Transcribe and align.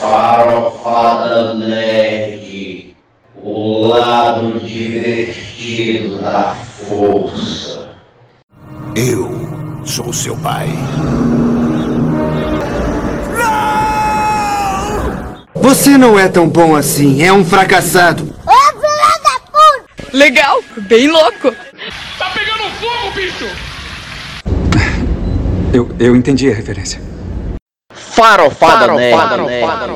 Farofada 0.00 1.54
Nerd, 1.54 2.94
o 3.42 3.86
lado 3.86 4.60
divertido 4.60 6.18
da 6.18 6.54
força. 6.54 7.88
Eu 8.94 9.30
sou 9.84 10.12
seu 10.12 10.36
pai. 10.36 10.68
Você 15.54 15.96
não 15.96 16.18
é 16.18 16.28
tão 16.28 16.48
bom 16.48 16.76
assim, 16.76 17.22
é 17.22 17.32
um 17.32 17.44
fracassado. 17.44 18.34
Ô, 18.46 18.80
filha 18.80 19.20
da! 19.24 20.16
Legal, 20.16 20.62
bem 20.88 21.08
louco. 21.08 21.52
Tá 22.18 22.30
pegando 22.34 22.70
fogo, 22.78 23.14
bicho! 23.14 23.46
Eu, 25.72 25.90
eu 25.98 26.14
entendi 26.14 26.50
a 26.50 26.54
referência. 26.54 27.05
Farofada, 28.16 28.86
Farofada 28.86 29.36
Nerd. 29.36 29.60
Farofada 29.60 29.86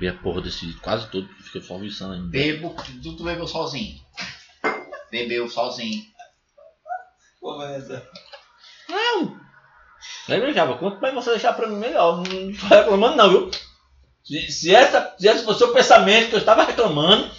Bebi 0.00 0.08
a 0.08 0.14
porra 0.14 0.40
desse 0.40 0.72
quase 0.80 1.10
todo, 1.10 1.28
fica 1.42 1.60
só 1.60 1.76
viçando 1.76 2.14
ainda. 2.14 2.28
Bebo, 2.28 2.74
tu, 3.02 3.16
tu 3.16 3.22
bebeu 3.22 3.46
sozinho. 3.46 4.00
Bebeu 5.10 5.46
sozinho. 5.46 6.02
Começa. 7.38 8.08
Lembra, 10.26 10.54
Java? 10.54 10.78
Quanto 10.78 11.02
mais 11.02 11.14
você 11.14 11.30
deixar 11.32 11.52
pra 11.52 11.66
mim, 11.66 11.76
melhor. 11.76 12.16
Não 12.16 12.24
tô 12.24 12.66
reclamando, 12.66 13.16
não, 13.16 13.28
viu? 13.28 13.50
Se, 14.24 14.50
se, 14.50 14.74
essa, 14.74 15.14
se 15.18 15.28
esse 15.28 15.44
fosse 15.44 15.64
o 15.64 15.72
pensamento 15.72 16.30
que 16.30 16.34
eu 16.36 16.40
estava 16.40 16.64
reclamando, 16.64 17.30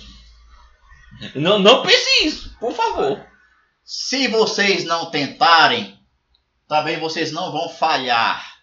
não, 1.33 1.57
não 1.57 1.81
pense 1.81 2.27
isso, 2.27 2.55
por 2.59 2.73
favor. 2.73 3.25
Se 3.83 4.27
vocês 4.27 4.85
não 4.85 5.09
tentarem, 5.09 5.99
também 6.67 6.99
vocês 6.99 7.31
não 7.31 7.51
vão 7.51 7.69
falhar. 7.69 8.59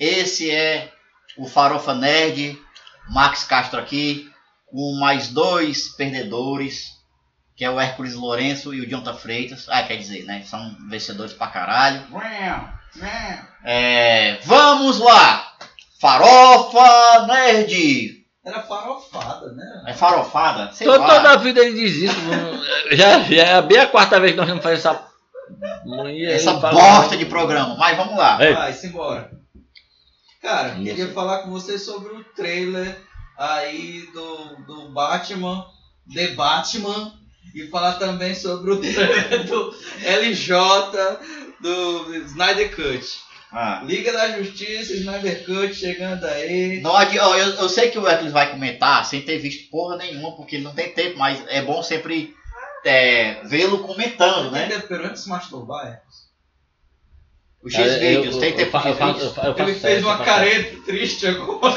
Esse 0.00 0.50
é 0.50 0.92
o 1.36 1.46
Farofa 1.46 1.94
Nerd, 1.94 2.60
Max 3.10 3.44
Castro 3.44 3.78
aqui, 3.80 4.30
com 4.66 4.98
mais 5.00 5.28
dois 5.28 5.88
perdedores, 5.88 6.98
que 7.56 7.64
é 7.64 7.70
o 7.70 7.80
Hércules 7.80 8.14
Lourenço 8.14 8.72
e 8.74 8.80
o 8.80 8.88
Jonathan 8.88 9.14
Freitas. 9.14 9.66
Ah, 9.68 9.82
quer 9.82 9.96
dizer, 9.96 10.24
né? 10.24 10.42
São 10.44 10.76
vencedores 10.88 11.32
pra 11.32 11.48
caralho. 11.48 12.02
É, 13.64 14.38
vamos 14.44 14.98
lá! 14.98 15.52
Farofa 16.00 17.26
Nerd! 17.26 18.24
Era 18.44 18.62
farofada, 18.62 19.52
né? 19.52 19.82
É 19.86 19.92
farofada? 19.92 20.72
Sei 20.72 20.86
Toda, 20.86 20.98
lá. 21.00 21.06
toda 21.16 21.30
a 21.32 21.36
vida 21.36 21.60
ele 21.60 21.74
diz 21.78 21.96
isso. 21.96 22.16
já, 22.92 23.20
já 23.20 23.42
é 23.44 23.62
bem 23.62 23.78
a 23.78 23.86
quarta 23.86 24.18
vez 24.18 24.32
que 24.32 24.38
nós 24.38 24.48
vamos 24.48 24.62
fazer 24.62 24.76
essa. 24.76 25.02
Essa 26.30 26.52
bosta 26.54 27.16
de 27.16 27.26
programa. 27.26 27.76
Mas 27.76 27.96
vamos 27.96 28.16
lá. 28.16 28.42
Ei. 28.42 28.54
Vai, 28.54 28.72
simbora. 28.72 29.30
Cara, 30.40 30.74
Isso. 30.74 30.84
queria 30.84 31.12
falar 31.12 31.42
com 31.42 31.50
você 31.50 31.78
sobre 31.78 32.14
o 32.14 32.24
trailer 32.24 32.96
aí 33.36 34.08
do, 34.12 34.56
do 34.66 34.88
Batman, 34.90 35.66
The 36.12 36.28
Batman, 36.28 37.12
e 37.54 37.66
falar 37.68 37.94
também 37.94 38.34
sobre 38.34 38.72
o 38.72 38.80
trailer 38.80 39.44
do 39.46 39.74
LJ 40.02 41.18
do 41.60 42.14
Snyder 42.26 42.74
Cut. 42.74 43.28
Ah. 43.50 43.80
Liga 43.84 44.12
da 44.12 44.38
Justiça, 44.38 44.92
Snyder 44.92 45.44
Cut 45.44 45.74
chegando 45.74 46.24
aí. 46.24 46.80
Não 46.80 47.00
eu, 47.02 47.34
eu 47.34 47.68
sei 47.68 47.90
que 47.90 47.98
o 47.98 48.06
Hércules 48.06 48.32
vai 48.32 48.50
comentar 48.50 49.04
sem 49.06 49.22
ter 49.22 49.38
visto 49.38 49.70
porra 49.70 49.96
nenhuma, 49.96 50.36
porque 50.36 50.56
ele 50.56 50.64
não 50.64 50.74
tem 50.74 50.92
tempo, 50.92 51.18
mas 51.18 51.42
é 51.48 51.62
bom 51.62 51.82
sempre 51.82 52.34
é, 52.84 53.42
vê-lo 53.44 53.78
comentando, 53.80 54.50
Tem 54.52 54.60
né? 54.60 54.68
tempo 54.68 54.86
pra 54.86 54.98
antes 54.98 55.12
de 55.12 55.20
se 55.20 55.28
masturbar, 55.28 55.86
é? 55.86 56.02
Os 57.62 57.74
É, 57.74 57.82
X-Vídeos, 57.82 58.34
eu- 58.36 58.40
tem 58.40 58.52
tempo 58.54 58.76
eu 58.76 58.92
eu 59.44 59.58
Ele 59.58 59.74
fez 59.74 60.04
uma 60.04 60.18
careta 60.18 60.76
triste 60.84 61.26
agora. 61.26 61.74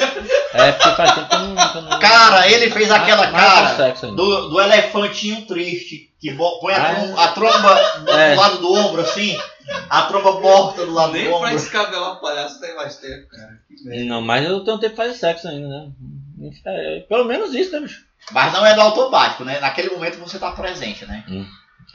É, 0.54 0.72
porque 0.74 0.96
faz 0.96 1.16
tempo 1.16 1.28
que 1.30 1.36
eu 1.36 1.82
não. 1.82 1.90
que 1.90 2.00
Cara, 2.00 2.48
ele 2.52 2.70
fez 2.70 2.92
aquela 2.92 3.32
cara 3.32 3.94
do, 4.12 4.50
do 4.50 4.62
elefantinho 4.62 5.46
triste, 5.48 6.12
que 6.20 6.32
põe 6.36 6.74
a, 6.74 6.78
Ah, 6.92 6.96
trom- 6.96 7.18
a 7.20 7.28
tromba 7.30 8.00
do, 8.06 8.12
É. 8.12 8.36
do 8.36 8.40
lado 8.42 8.58
do 8.60 8.74
ombro, 8.74 9.02
assim, 9.02 9.36
a 9.90 10.04
tromba 10.04 10.40
morta 10.40 10.86
do 10.86 10.94
lado 10.94 11.14
Nem 11.14 11.24
do 11.24 11.30
pra 11.30 11.38
ombro. 11.40 11.50
descabelar 11.52 12.12
o 12.14 12.22
palhaço 12.22 12.62
tem 12.62 12.76
mais 12.76 12.98
tempo, 12.98 13.28
cara. 13.30 13.60
Que. 13.68 14.04
Não, 14.04 14.22
mas 14.22 14.46
eu 14.46 14.64
tenho 14.64 14.78
tempo 14.78 14.92
de 14.92 14.98
fazer 14.98 15.14
sexo 15.16 15.48
ainda, 15.48 15.68
né? 15.68 15.92
É, 16.66 17.00
pelo 17.10 17.26
menos 17.26 17.56
isso, 17.56 17.72
né, 17.72 17.80
bicho? 17.80 18.02
Mas 18.32 18.54
não 18.54 18.64
é 18.66 18.76
do 18.76 18.82
automático, 18.82 19.44
né? 19.44 19.60
Naquele 19.60 19.90
momento 19.90 20.20
você 20.20 20.38
tá 20.38 20.52
presente, 20.52 21.06
né? 21.08 21.24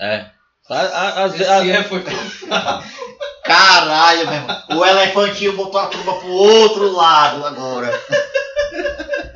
É. 0.01 0.27
A- 0.69 1.23
a- 1.23 1.27
Esse 1.27 1.39
vezes. 1.39 1.69
é 1.75 1.83
foi 1.85 2.03
Caralho, 3.45 4.27
meu 4.27 4.35
irmão. 4.35 4.63
O 4.77 4.85
elefantinho 4.85 5.53
botou 5.57 5.81
a 5.81 5.87
tromba 5.87 6.15
pro 6.15 6.29
outro 6.31 6.93
lado 6.93 7.47
agora. 7.47 7.91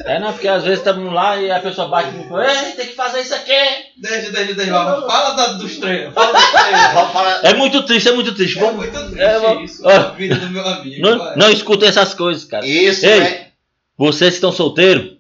É, 0.05 0.19
não, 0.19 0.33
porque 0.33 0.49
às 0.49 0.65
vezes 0.65 0.79
estamos 0.81 1.13
lá 1.13 1.37
e 1.37 1.51
a 1.53 1.61
pessoa 1.61 1.87
bate 1.87 2.11
no 2.11 2.41
Ei, 2.43 2.73
tem 2.73 2.87
que 2.89 2.95
fazer 2.95 3.21
isso 3.21 3.35
aqui. 3.35 3.53
Deixa, 3.99 4.33
deixa, 4.33 4.55
deixa. 4.55 4.73
Fala 4.73 5.07
fala 5.09 5.31
da, 5.35 5.47
dos 5.53 5.77
treinos. 5.77 6.13
Fala 6.15 6.33
dos 6.33 6.51
treinos. 6.51 6.93
Vamos. 7.13 7.45
É 7.45 7.55
muito 7.55 7.83
triste, 7.85 8.09
é 8.09 8.13
muito 8.13 8.35
triste. 8.35 8.59
É 8.59 8.61
Vamos- 8.63 8.77
muito 8.77 8.99
triste 8.99 9.21
É, 9.21 9.39
vamos- 9.39 9.71
isso. 9.71 9.89
Ah. 9.89 9.97
A 9.97 10.11
vida 10.11 10.35
do 10.35 10.51
meu 10.51 10.67
amigo. 10.67 11.01
Não, 11.03 11.37
não 11.37 11.51
escutem 11.51 11.89
essas 11.89 12.13
coisas, 12.15 12.45
cara. 12.45 12.67
Isso 12.67 13.07
Ei. 13.07 13.21
é. 13.21 13.51
Vocês 13.97 14.31
que 14.31 14.35
estão 14.37 14.51
solteiros, 14.51 15.17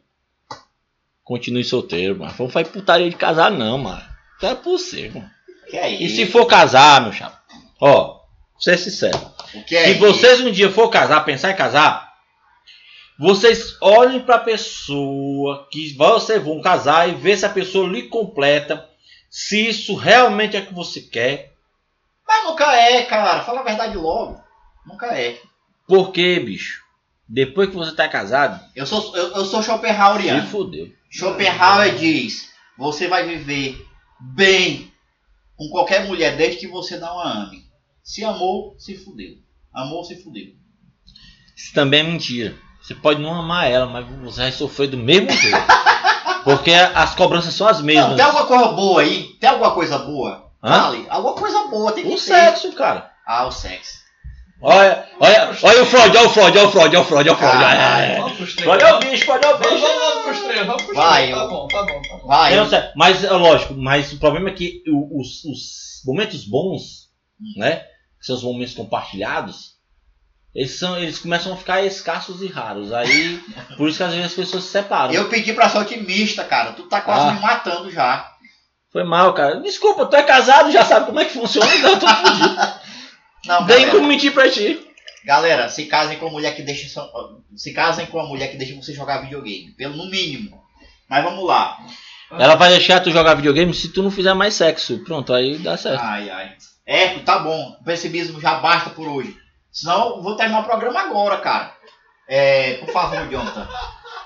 continue 1.22 1.62
solteiro, 1.62 2.18
mano. 2.18 2.34
Vamos 2.36 2.52
fazer 2.52 2.70
putaria 2.70 3.08
de 3.08 3.14
casar, 3.16 3.50
não, 3.52 3.78
mano. 3.78 4.02
Não 4.42 4.50
é 4.50 4.54
possível. 4.56 5.20
mano. 5.20 5.30
Que 5.70 5.76
é 5.76 5.90
E 5.92 6.08
se 6.08 6.26
for 6.26 6.46
casar, 6.46 7.00
meu 7.00 7.12
chapa, 7.12 7.40
ó, 7.80 8.04
vou 8.52 8.60
ser 8.60 8.78
sincero. 8.78 9.18
É 9.70 9.84
se 9.86 9.94
vocês 9.94 10.40
um 10.40 10.50
dia 10.50 10.70
for 10.70 10.88
casar, 10.88 11.24
pensar 11.24 11.50
em 11.50 11.56
casar, 11.56 12.10
vocês 13.18 13.76
olhem 13.80 14.20
pra 14.20 14.38
pessoa 14.38 15.68
que 15.70 15.94
vocês 15.94 16.42
vão 16.42 16.60
casar 16.60 17.08
e 17.08 17.14
ver 17.14 17.36
se 17.36 17.44
a 17.44 17.50
pessoa 17.50 17.88
lhe 17.88 18.04
completa, 18.04 18.88
se 19.28 19.68
isso 19.68 19.94
realmente 19.94 20.56
é 20.56 20.60
o 20.60 20.66
que 20.66 20.74
você 20.74 21.00
quer. 21.00 21.52
Mas 22.26 22.44
nunca 22.44 22.72
é, 22.74 23.02
cara. 23.02 23.42
Fala 23.42 23.60
a 23.60 23.64
verdade 23.64 23.96
logo. 23.96 24.40
Nunca 24.86 25.06
é. 25.06 25.38
Porque, 25.86 26.38
bicho, 26.40 26.82
depois 27.28 27.68
que 27.68 27.74
você 27.76 27.94
tá 27.94 28.08
casado, 28.08 28.60
Eu 28.74 28.86
sou, 28.86 29.16
eu, 29.16 29.34
eu 29.34 29.44
sou 29.44 29.60
se 29.62 29.68
Schopenhaueriano. 29.68 30.46
fodeu. 30.46 30.90
Schopenhauer 31.10 31.96
diz: 31.96 32.50
você 32.78 33.08
vai 33.08 33.26
viver 33.26 33.84
bem 34.18 34.89
com 35.60 35.68
qualquer 35.68 36.06
mulher 36.06 36.36
desde 36.38 36.58
que 36.58 36.66
você 36.66 36.96
não 36.96 37.20
a 37.20 37.42
ame. 37.42 37.64
Se 38.02 38.24
amou, 38.24 38.74
se 38.78 38.96
fudeu. 38.96 39.34
Amou, 39.74 40.02
se 40.02 40.16
fudeu. 40.22 40.54
Isso 41.54 41.74
também 41.74 42.00
é 42.00 42.02
mentira. 42.02 42.54
Você 42.82 42.94
pode 42.94 43.20
não 43.20 43.34
amar 43.38 43.70
ela, 43.70 43.84
mas 43.84 44.06
você 44.22 44.40
vai 44.40 44.52
sofrer 44.52 44.88
do 44.88 44.96
mesmo 44.96 45.30
jeito. 45.30 45.58
Porque 46.44 46.70
as 46.72 47.14
cobranças 47.14 47.52
são 47.52 47.68
as 47.68 47.80
Não, 47.80 47.84
mesmas. 47.84 48.16
tem 48.16 48.24
alguma 48.24 48.46
coisa 48.46 48.68
boa 48.68 49.02
aí? 49.02 49.24
Tem 49.38 49.50
alguma 49.50 49.74
coisa 49.74 49.98
boa? 49.98 50.50
Hã? 50.62 50.82
Fale. 50.84 51.06
Alguma 51.10 51.34
coisa 51.34 51.66
boa 51.68 51.92
tem 51.92 52.04
que 52.04 52.10
O 52.10 52.14
ter. 52.14 52.20
sexo, 52.20 52.72
cara. 52.72 53.12
Ah, 53.26 53.44
o 53.46 53.52
sexo. 53.52 53.98
Olha, 54.62 55.06
olha, 55.18 55.56
olha 55.62 55.82
o 55.82 55.86
Freud, 55.86 56.16
olha 56.16 56.26
o 56.26 56.30
Freud, 56.30 56.58
olha 56.58 56.68
o 56.68 56.70
Freud, 56.70 56.96
olha 56.96 57.00
o 57.00 57.04
Freud, 57.04 57.28
olha 57.28 57.32
o 57.32 57.36
Freud. 57.36 57.64
É. 57.64 58.16
É 58.18 58.22
o 58.22 58.28
bicho, 58.28 58.60
é 58.60 58.94
o 58.94 58.98
bicho. 58.98 59.26
vamos, 59.26 59.80
vamos 59.80 60.22
pros 60.24 60.40
treinos. 60.40 60.66
Vamos 60.66 60.82
pros 60.82 60.96
Vai. 60.96 61.30
Tá 61.30 61.36
eu- 61.38 61.48
bom, 61.48 61.68
tá 61.68 61.82
bom, 61.82 62.02
tá 62.02 62.16
bom. 62.18 62.26
Vai. 62.28 62.56
Não, 62.56 62.68
sério, 62.68 62.90
mas 62.94 63.24
é 63.24 63.30
lógico, 63.30 63.74
mas 63.74 64.12
o 64.12 64.18
problema 64.18 64.50
é 64.50 64.52
que 64.52 64.82
o- 64.88 65.20
os, 65.20 65.44
os 65.44 66.02
momentos 66.04 66.44
bons, 66.44 67.08
né? 67.56 67.76
Que 68.18 68.26
são 68.26 68.36
os 68.36 68.42
momentos 68.42 68.74
compartilhados, 68.74 69.76
eles, 70.54 70.78
são, 70.78 70.98
eles 70.98 71.18
começam 71.18 71.52
a 71.54 71.56
ficar 71.56 71.82
escassos 71.82 72.42
e 72.42 72.46
raros. 72.46 72.92
Aí, 72.92 73.40
por 73.78 73.88
isso 73.88 73.96
que 73.98 74.04
às 74.04 74.10
vezes 74.10 74.26
as 74.26 74.34
pessoas 74.34 74.64
se 74.64 74.70
separam. 74.70 75.12
Eu 75.14 75.28
pedi 75.30 75.52
pra 75.54 75.70
ser 75.70 75.78
otimista, 75.78 76.44
cara. 76.44 76.72
Tu 76.72 76.82
tá 76.82 77.00
quase 77.00 77.28
Ah. 77.28 77.32
me 77.32 77.40
matando 77.40 77.90
já. 77.90 78.28
Foi 78.92 79.04
mal, 79.04 79.32
cara. 79.32 79.60
Desculpa, 79.60 80.04
tu 80.06 80.16
é 80.16 80.22
casado, 80.24 80.70
já 80.72 80.84
sabe 80.84 81.06
como 81.06 81.20
é 81.20 81.24
que 81.24 81.32
funciona, 81.32 81.72
então 81.76 81.90
eu 81.92 81.98
tô 82.00 82.08
fudido. 82.08 82.56
Não, 83.46 83.66
Tem 83.66 83.76
galera. 83.76 83.90
como 83.92 84.06
mentir 84.06 84.32
pra 84.32 84.50
ti. 84.50 84.86
Galera, 85.24 85.68
se 85.68 85.84
casem 85.86 86.18
com 86.18 86.28
a 86.28 86.30
mulher 86.30 86.54
que 86.56 86.62
deixa. 86.62 86.88
só- 86.88 87.10
Se 87.56 87.72
casem 87.72 88.06
com 88.06 88.18
a 88.20 88.26
mulher 88.26 88.48
que 88.50 88.56
deixa 88.56 88.74
você 88.74 88.92
jogar 88.94 89.18
videogame. 89.22 89.72
Pelo 89.76 89.96
no 89.96 90.10
mínimo. 90.10 90.60
Mas 91.08 91.24
vamos 91.24 91.44
lá. 91.46 91.78
Ela 92.30 92.54
vai 92.54 92.70
deixar 92.70 93.00
tu 93.00 93.10
jogar 93.10 93.34
videogame 93.34 93.74
se 93.74 93.88
tu 93.92 94.02
não 94.02 94.10
fizer 94.10 94.32
mais 94.34 94.54
sexo. 94.54 95.02
Pronto, 95.04 95.32
aí 95.34 95.58
dá 95.58 95.76
certo. 95.76 96.00
Ai, 96.02 96.30
ai. 96.30 96.52
É, 96.86 97.18
tá 97.20 97.38
bom. 97.40 97.76
O 97.80 97.84
pessimismo 97.84 98.40
já 98.40 98.56
basta 98.56 98.90
por 98.90 99.06
hoje. 99.08 99.36
Senão 99.72 100.16
eu 100.16 100.22
vou 100.22 100.36
terminar 100.36 100.60
o 100.60 100.64
programa 100.64 101.00
agora, 101.00 101.38
cara. 101.38 101.74
É, 102.28 102.74
por 102.74 102.90
favor, 102.92 103.28
Jonathan. 103.28 103.68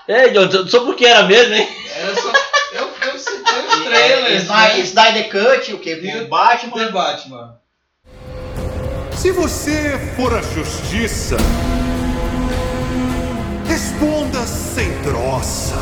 Ei, 0.07 0.29
John, 0.31 0.67
sobre 0.67 0.91
o 0.91 0.95
que 0.95 1.05
era 1.05 1.23
mesmo, 1.23 1.55
hein? 1.55 1.67
Era 1.95 2.15
só. 2.15 2.31
Eu, 2.73 2.87
eu 3.07 3.19
citei 3.19 3.35
os 3.41 3.83
treinos, 3.83 3.83
trailers, 3.85 4.43
Snyder, 4.43 4.75
né? 4.75 4.79
Snyder 4.81 5.29
Cut, 5.31 5.73
o 5.73 5.79
que? 5.79 5.93
O 5.95 6.23
o 6.25 6.27
Batman. 6.27 6.77
The 6.85 6.91
Batman. 6.91 7.59
Se 9.25 9.31
você 9.31 9.97
for 10.15 10.31
a 10.35 10.41
justiça, 10.43 11.35
responda 13.67 14.45
sem 14.45 15.01
troça. 15.01 15.73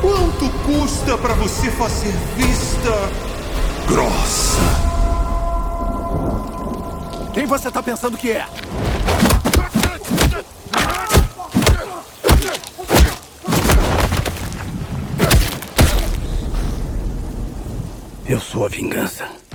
Quanto 0.00 0.50
custa 0.66 1.16
para 1.16 1.34
você 1.34 1.70
fazer 1.70 2.12
vista 2.36 2.90
grossa? 3.86 4.58
Quem 7.32 7.46
você 7.46 7.70
tá 7.70 7.80
pensando 7.80 8.18
que 8.18 8.32
é? 8.32 8.44
Eu 18.28 18.40
sou 18.40 18.66
a 18.66 18.68
vingança. 18.68 19.51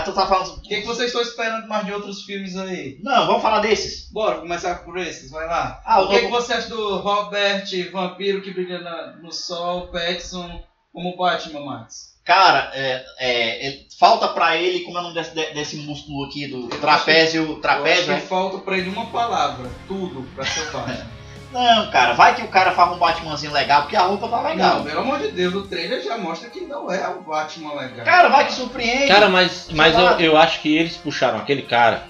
Ah, 0.00 0.04
tu 0.04 0.12
tá 0.12 0.26
falando. 0.26 0.56
O 0.56 0.60
que, 0.62 0.80
que 0.80 0.86
vocês 0.86 1.06
estão 1.08 1.22
esperando 1.22 1.68
mais 1.68 1.84
de 1.86 1.92
outros 1.92 2.22
filmes 2.24 2.56
aí? 2.56 2.98
Não, 3.02 3.26
vamos 3.26 3.42
falar 3.42 3.60
desses. 3.60 4.10
Bora 4.10 4.38
começar 4.40 4.76
por 4.84 4.98
esses, 4.98 5.30
vai 5.30 5.46
lá. 5.46 5.80
Ah, 5.84 6.00
o 6.02 6.08
que, 6.08 6.16
que 6.18 6.22
novo- 6.28 6.34
você 6.40 6.52
acha 6.54 6.68
do 6.68 6.98
Robert 6.98 7.64
Vampiro 7.92 8.42
que 8.42 8.52
brilha 8.52 8.80
na- 8.80 9.16
no 9.22 9.32
sol, 9.32 9.88
Pattinson 9.88 10.62
como 10.92 11.16
Batman, 11.16 11.64
Max? 11.64 12.10
Cara, 12.24 12.70
é, 12.74 13.04
é, 13.18 13.68
é, 13.68 13.80
falta 13.98 14.28
pra 14.28 14.56
ele, 14.56 14.80
como 14.80 14.96
é 14.98 15.00
o 15.00 15.02
nome 15.04 15.14
desse, 15.14 15.34
de- 15.34 15.52
desse 15.54 15.76
músculo 15.76 16.26
aqui, 16.26 16.46
do 16.46 16.68
trapézio. 16.68 17.42
Eu 17.44 17.60
Trapézio, 17.60 18.02
acho 18.02 18.12
é? 18.12 18.20
que 18.20 18.26
falta 18.26 18.58
pra 18.58 18.76
ele 18.78 18.90
uma 18.90 19.06
palavra, 19.06 19.68
tudo 19.88 20.22
pra 20.34 20.44
ser 20.44 20.64
Batman. 20.70 21.19
Não, 21.52 21.90
cara, 21.90 22.12
vai 22.12 22.34
que 22.36 22.42
o 22.42 22.48
cara 22.48 22.70
faz 22.72 22.92
um 22.92 22.98
Batmanzinho 22.98 23.52
legal, 23.52 23.82
porque 23.82 23.96
a 23.96 24.02
roupa 24.02 24.28
tá 24.28 24.40
legal. 24.40 24.76
Não, 24.76 24.84
pelo 24.84 25.00
amor 25.00 25.18
de 25.18 25.28
Deus, 25.32 25.52
o 25.54 25.62
trailer 25.62 26.00
já 26.02 26.16
mostra 26.16 26.48
que 26.48 26.60
não 26.60 26.90
é 26.92 27.08
o 27.08 27.20
Batman 27.22 27.74
legal. 27.74 28.04
Cara, 28.04 28.28
vai 28.28 28.46
que 28.46 28.52
surpreende. 28.52 29.08
Cara, 29.08 29.28
mas, 29.28 29.68
mas 29.72 29.96
eu, 29.98 30.04
eu 30.20 30.36
acho 30.36 30.60
que 30.60 30.76
eles 30.76 30.96
puxaram 30.96 31.38
aquele 31.38 31.62
cara. 31.62 32.04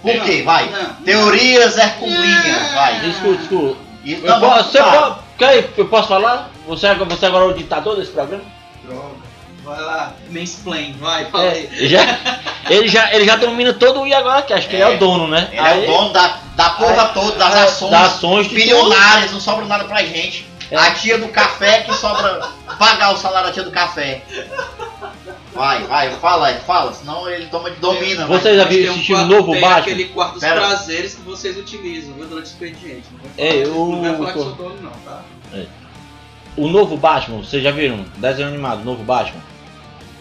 Por 0.00 0.12
quê? 0.22 0.42
Vai. 0.42 0.68
Não, 0.70 0.94
Teorias 1.04 1.76
Herculinhas, 1.76 2.72
vai. 2.72 3.08
Escuta, 3.08 3.42
escuta. 3.42 3.76
E, 4.04 4.12
Eu 4.12 4.20
não, 4.20 4.40
posso, 4.40 4.50
vamos 4.50 4.66
você 4.72 4.78
lá. 4.80 4.92
pode, 4.92 5.18
quer, 5.36 5.70
eu 5.76 5.88
posso 5.88 6.08
falar? 6.08 6.50
Você, 6.68 6.86
é- 6.86 6.94
você 6.94 7.26
agora 7.26 7.44
é 7.46 7.48
o 7.48 7.54
ditador 7.54 7.96
desse 7.96 8.12
programa? 8.12 8.44
Droga. 8.84 9.27
Vai 9.68 9.82
lá, 9.82 10.12
mansplain, 10.30 10.92
vai, 10.98 11.26
fala 11.26 11.44
É, 11.44 11.50
aí. 11.50 11.68
ele, 11.72 11.88
já, 11.88 12.18
ele, 12.70 12.88
já, 12.88 13.14
ele 13.14 13.24
já 13.26 13.36
domina 13.36 13.74
todo 13.74 14.00
o 14.00 14.06
I 14.06 14.14
agora, 14.14 14.40
que 14.40 14.54
acho 14.54 14.66
que 14.66 14.76
ele 14.76 14.82
é 14.82 14.92
É. 14.92 14.96
o 14.96 14.98
dono, 14.98 15.28
né? 15.28 15.48
Ele 15.52 15.60
é 15.60 15.74
o 15.74 15.86
dono 15.86 16.10
da, 16.12 16.38
da 16.56 16.70
porra 16.70 17.02
Aí- 17.08 17.12
toda, 17.12 17.36
das 17.36 17.54
é, 17.54 17.62
ações, 17.64 17.90
das 17.90 18.02
ações 18.14 18.48
de 18.48 18.54
bilionárias, 18.54 19.30
não 19.30 19.40
sobra 19.40 19.66
nada 19.66 19.84
pra 19.84 20.02
gente. 20.02 20.46
É. 20.70 20.76
A 20.76 20.90
tia 20.92 21.18
do 21.18 21.28
café 21.28 21.80
que 21.82 21.92
sobra 21.94 22.48
pagar 22.78 23.12
o 23.12 23.16
salário 23.18 23.48
da 23.48 23.52
tia 23.52 23.62
do 23.62 23.70
café. 23.70 24.22
Vai, 25.54 25.82
vai, 25.84 26.10
fala, 26.12 26.52
fala, 26.66 26.92
senão 26.94 27.28
ele 27.28 27.46
toma, 27.46 27.68
domina. 27.70 28.26
vai. 28.26 28.38
Vocês 28.38 28.56
já 28.56 28.64
viram 28.64 28.92
um 28.92 28.94
assistir 28.94 29.14
o 29.14 29.26
novo 29.26 29.52
tem 29.52 29.60
Batman? 29.60 29.78
aquele 29.80 30.04
quarto 30.06 30.32
dos 30.34 30.40
Pera. 30.40 30.60
prazeres 30.60 31.14
que 31.14 31.20
vocês 31.22 31.56
utilizam, 31.58 32.14
viu, 32.14 32.26
durante 32.26 32.46
o 32.46 32.48
expediente. 32.48 33.04
Não 33.12 33.30
É, 33.36 33.52
o- 33.66 33.92
não 33.92 34.00
vai 34.02 34.16
falar 34.16 34.32
que 34.32 34.38
sou 34.38 34.52
dono 34.52 34.76
não, 34.82 34.90
tá? 35.04 35.20
O 36.56 36.68
novo 36.68 36.96
Batman, 36.96 37.38
vocês 37.38 37.62
já 37.62 37.70
viram? 37.70 38.04
Desenho 38.16 38.48
animado, 38.48 38.80
o 38.80 38.84
novo 38.84 39.02
Batman. 39.04 39.40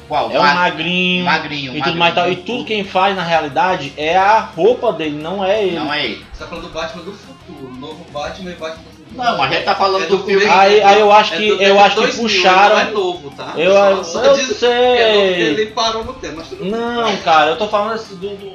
Qual? 0.07 0.31
É 0.31 0.39
um 0.39 0.43
Ma- 0.43 0.53
magrinho, 0.53 1.25
magrinho, 1.25 1.77
e 1.77 1.81
tudo 1.81 1.97
mais 1.97 2.15
tal. 2.15 2.31
E 2.31 2.37
tudo 2.37 2.63
quem 2.65 2.83
faz 2.83 3.15
na 3.15 3.23
realidade 3.23 3.93
é 3.97 4.15
a 4.17 4.39
roupa 4.39 4.93
dele, 4.93 5.21
não 5.21 5.43
é 5.43 5.63
ele. 5.63 5.75
Não 5.77 5.93
é 5.93 6.05
ele. 6.05 6.25
Você 6.33 6.43
tá 6.43 6.49
falando 6.49 6.63
do 6.67 6.69
Batman 6.73 7.03
do 7.03 7.11
futuro, 7.13 7.73
novo 7.75 8.05
Batman 8.11 8.51
e 8.51 8.53
Batman 8.55 8.83
do 8.83 8.89
futuro. 8.89 8.97
Não, 9.11 9.37
mas 9.37 9.51
a 9.51 9.53
gente 9.55 9.65
tá 9.65 9.75
falando 9.75 10.03
É 10.03 10.07
do, 10.07 10.17
do 10.17 10.23
filme. 10.25 10.45
Aí, 10.45 10.81
aí 10.81 10.99
eu 10.99 11.11
acho 11.11 11.33
É 11.33 11.37
que 11.37 11.47
do- 11.55 11.61
eu 11.61 11.75
é 11.75 11.79
acho 11.79 11.95
que 11.95 12.01
2000, 12.01 12.21
puxaram. 12.23 12.75
Não 12.75 12.81
é 12.81 12.91
novo, 12.91 13.31
tá? 13.31 13.53
Eu, 13.57 13.71
eu, 13.73 14.03
só 14.03 14.23
eu 14.23 14.35
diz- 14.35 14.57
sei. 14.57 14.69
Ele 14.71 15.65
parou 15.67 16.03
no 16.05 16.13
tempo, 16.13 16.35
mas 16.37 16.47
tudo 16.47 16.61
bem. 16.63 16.71
Não, 16.71 17.17
cara, 17.17 17.51
eu 17.51 17.57
tô 17.57 17.67
falando 17.67 17.93
assim 17.93 18.15
do. 18.15 18.29
do- 18.35 18.53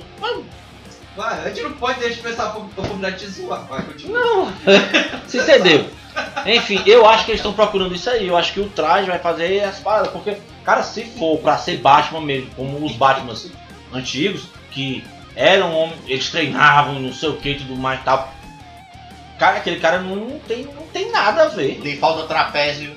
Vai, 1.14 1.44
a 1.44 1.48
gente 1.50 1.62
não 1.62 1.72
pode 1.72 2.00
deixar 2.00 2.14
de 2.16 2.20
pensar 2.22 2.44
a 2.44 2.56
oportunidade 2.56 3.18
de 3.18 3.26
zoar. 3.26 3.66
Vai, 3.66 3.82
continua. 3.82 4.18
Não, 4.18 4.52
se 5.28 5.36
entendeu. 5.38 5.84
Enfim, 6.46 6.82
eu 6.86 7.06
acho 7.06 7.24
que 7.26 7.32
eles 7.32 7.40
estão 7.40 7.52
procurando 7.52 7.94
isso 7.94 8.08
aí. 8.08 8.28
Eu 8.28 8.36
acho 8.36 8.52
que 8.54 8.60
o 8.60 8.68
traje 8.68 9.08
vai 9.08 9.18
fazer 9.18 9.62
as 9.64 9.78
paradas. 9.78 10.10
Porque, 10.10 10.36
cara, 10.64 10.82
se 10.82 11.04
for 11.04 11.38
pra 11.38 11.58
ser 11.58 11.78
Batman 11.78 12.20
mesmo, 12.20 12.50
como 12.56 12.84
os 12.84 12.92
Batmans 12.92 13.50
antigos, 13.92 14.44
que 14.70 15.04
eram 15.34 15.74
homens, 15.74 16.00
eles 16.06 16.30
treinavam, 16.30 17.00
não 17.00 17.12
sei 17.12 17.28
o 17.30 17.36
que 17.36 17.50
e 17.50 17.54
tudo 17.56 17.76
mais 17.76 18.00
e 18.00 18.04
tal. 18.04 18.32
Cara, 19.38 19.56
aquele 19.58 19.80
cara 19.80 19.98
não, 20.00 20.38
tem, 20.46 20.64
não 20.64 20.86
tem 20.92 21.10
nada 21.10 21.44
a 21.44 21.48
ver. 21.48 21.80
Lhe 21.80 21.96
falta 21.96 22.24
trapézio, 22.26 22.94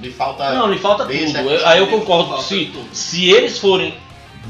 lhe 0.00 0.10
falta. 0.10 0.52
Não, 0.52 0.70
lhe 0.70 0.78
falta 0.78 1.04
Desse 1.06 1.34
tudo. 1.34 1.50
Eu- 1.50 1.66
aí 1.66 1.78
eu 1.78 1.86
concordo. 1.86 2.40
Se, 2.42 2.66
tudo. 2.66 2.94
se 2.94 3.30
eles 3.30 3.58
forem 3.58 3.94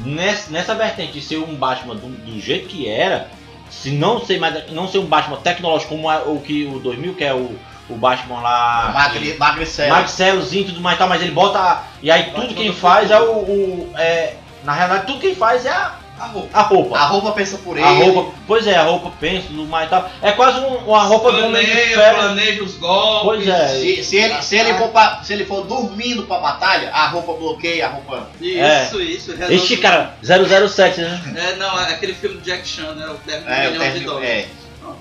nessa, 0.05 0.51
nessa 0.51 0.75
vertente 0.75 1.13
de 1.13 1.21
ser 1.21 1.37
um 1.37 1.55
Batman 1.55 1.95
do, 1.95 2.07
do 2.09 2.39
jeito 2.39 2.67
que 2.67 2.87
era, 2.87 3.29
se 3.69 3.91
não 3.91 4.23
ser 4.23 4.39
mais 4.39 4.71
não 4.71 4.87
ser 4.87 4.99
um 4.99 5.05
Batman 5.05 5.37
tecnológico 5.37 5.95
como 5.95 6.11
é 6.11 6.19
o 6.19 6.39
que 6.39 6.65
o 6.65 6.79
2000 6.79 7.13
que 7.15 7.23
é 7.23 7.33
o, 7.33 7.57
o 7.89 7.95
Batman 7.95 8.41
lá 8.41 8.91
Magri, 8.93 9.35
magricelo. 9.37 9.89
Marcelozinho 9.89 10.63
e 10.63 10.65
tudo 10.67 10.81
mais 10.81 10.95
e 10.95 10.99
tal, 10.99 11.07
mas 11.09 11.21
ele 11.21 11.31
bota 11.31 11.83
e 12.01 12.11
aí 12.11 12.31
tudo 12.35 12.53
quem 12.53 12.73
faz 12.73 13.09
é 13.11 13.19
o, 13.19 13.31
o- 13.39 13.93
é, 13.97 14.33
na 14.63 14.73
realidade 14.73 15.05
tudo 15.07 15.19
quem 15.19 15.33
faz 15.35 15.65
é 15.65 15.69
a, 15.69 15.93
A 16.19 16.25
roupa. 16.25 16.57
a 16.57 16.61
roupa. 16.63 16.97
A 16.97 17.05
roupa 17.05 17.31
pensa 17.31 17.57
por 17.59 17.77
ele. 17.77 17.85
A 17.85 17.91
roupa, 17.91 18.31
pois 18.47 18.65
é, 18.67 18.75
a 18.75 18.83
roupa 18.83 19.11
pensa 19.19 19.47
tudo 19.47 19.65
mais 19.67 19.85
e 19.87 19.89
tal. 19.91 20.09
É 20.21 20.31
quase 20.31 20.59
um- 20.59 20.77
uma 20.87 21.03
roupa 21.03 21.31
do 21.31 21.45
homem 21.45 21.63
de 21.65 21.71
ferro. 21.71 22.15
planeja 22.17 22.63
os 22.63 22.75
golpes. 22.75 23.23
Pois 23.23 23.47
é. 23.47 23.67
Se, 23.67 24.03
se 24.03 24.15
ele, 24.17 24.41
se, 24.41 24.55
ele 24.57 24.73
for 24.73 24.89
pra- 24.89 25.19
se 25.23 25.31
ele 25.33 25.45
for 25.45 25.63
dormindo 25.65 26.23
pra 26.23 26.39
batalha, 26.39 26.89
a 26.91 27.07
roupa 27.07 27.33
bloqueia, 27.33 27.85
a 27.85 27.89
roupa. 27.89 28.27
Isso, 28.41 28.99
isso. 29.01 29.31
resolve- 29.31 29.53
Este 29.55 29.77
cara, 29.77 30.15
007, 30.23 31.01
né? 31.01 31.21
É, 31.35 31.55
não, 31.55 31.79
é 31.79 31.91
aquele 31.93 32.13
filme 32.15 32.37
do 32.37 32.41
Jack 32.41 32.67
Chan, 32.67 32.93
né? 32.95 33.07
O 33.09 33.17
10 33.25 33.47
É, 33.47 33.69
milhões 33.69 33.93
de 33.93 33.99
dólares. 34.01 34.29
É. 34.29 34.45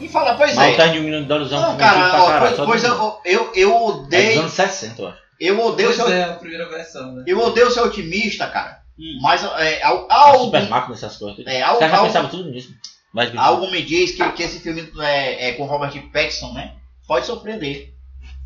E 0.01 0.09
fala, 0.09 0.35
pois 0.35 0.55
Mas 0.55 0.79
é. 0.79 0.89
de 0.89 0.99
um 0.99 1.03
milhão 1.03 1.23
de 1.23 1.29
dólares 1.29 1.53
é 1.53 1.57
um 1.57 1.61
Não, 1.61 1.77
cara, 1.77 2.23
ó, 2.23 2.27
caralho, 2.27 2.57
pois, 2.57 2.83
pois 2.83 2.85
eu, 2.85 3.21
eu, 3.25 3.53
eu 3.55 3.71
É 3.71 3.79
dos 3.79 3.97
odeio. 3.97 4.41
anos 4.41 4.53
60, 4.53 5.03
eu 5.03 5.09
acho. 5.09 5.19
Eu 5.39 5.61
odeio 5.67 5.89
Pois 5.95 6.09
ser, 6.09 6.15
é, 6.15 6.25
a 6.25 6.33
primeira 6.35 6.69
versão, 6.69 7.13
né? 7.13 7.25
eu 7.27 7.39
odeio 7.41 7.71
ser 7.71 7.81
otimista, 7.81 8.47
cara. 8.47 8.79
Hum. 8.99 9.19
Mas 9.21 9.45
é, 9.45 9.83
al- 9.83 10.07
A 10.11 10.15
algo, 10.29 10.45
super 10.47 10.69
máquina 10.69 10.95
nessas 10.95 11.17
coisas. 11.19 11.47
é, 11.47 11.61
algo, 11.63 11.79
caras 11.79 11.93
já 11.93 11.99
algo, 11.99 12.09
pensavam 12.09 12.31
tudo 12.31 12.51
nisso. 12.51 12.71
Mas, 13.13 13.31
algo 13.37 13.71
me 13.71 13.83
diz 13.83 14.13
que, 14.13 14.33
que 14.33 14.43
esse 14.43 14.61
filme 14.61 14.91
é, 15.01 15.49
é 15.49 15.53
com 15.53 15.65
Robert 15.67 15.93
Pattinson, 16.13 16.53
né? 16.53 16.73
Pode 17.07 17.27
surpreender. 17.27 17.95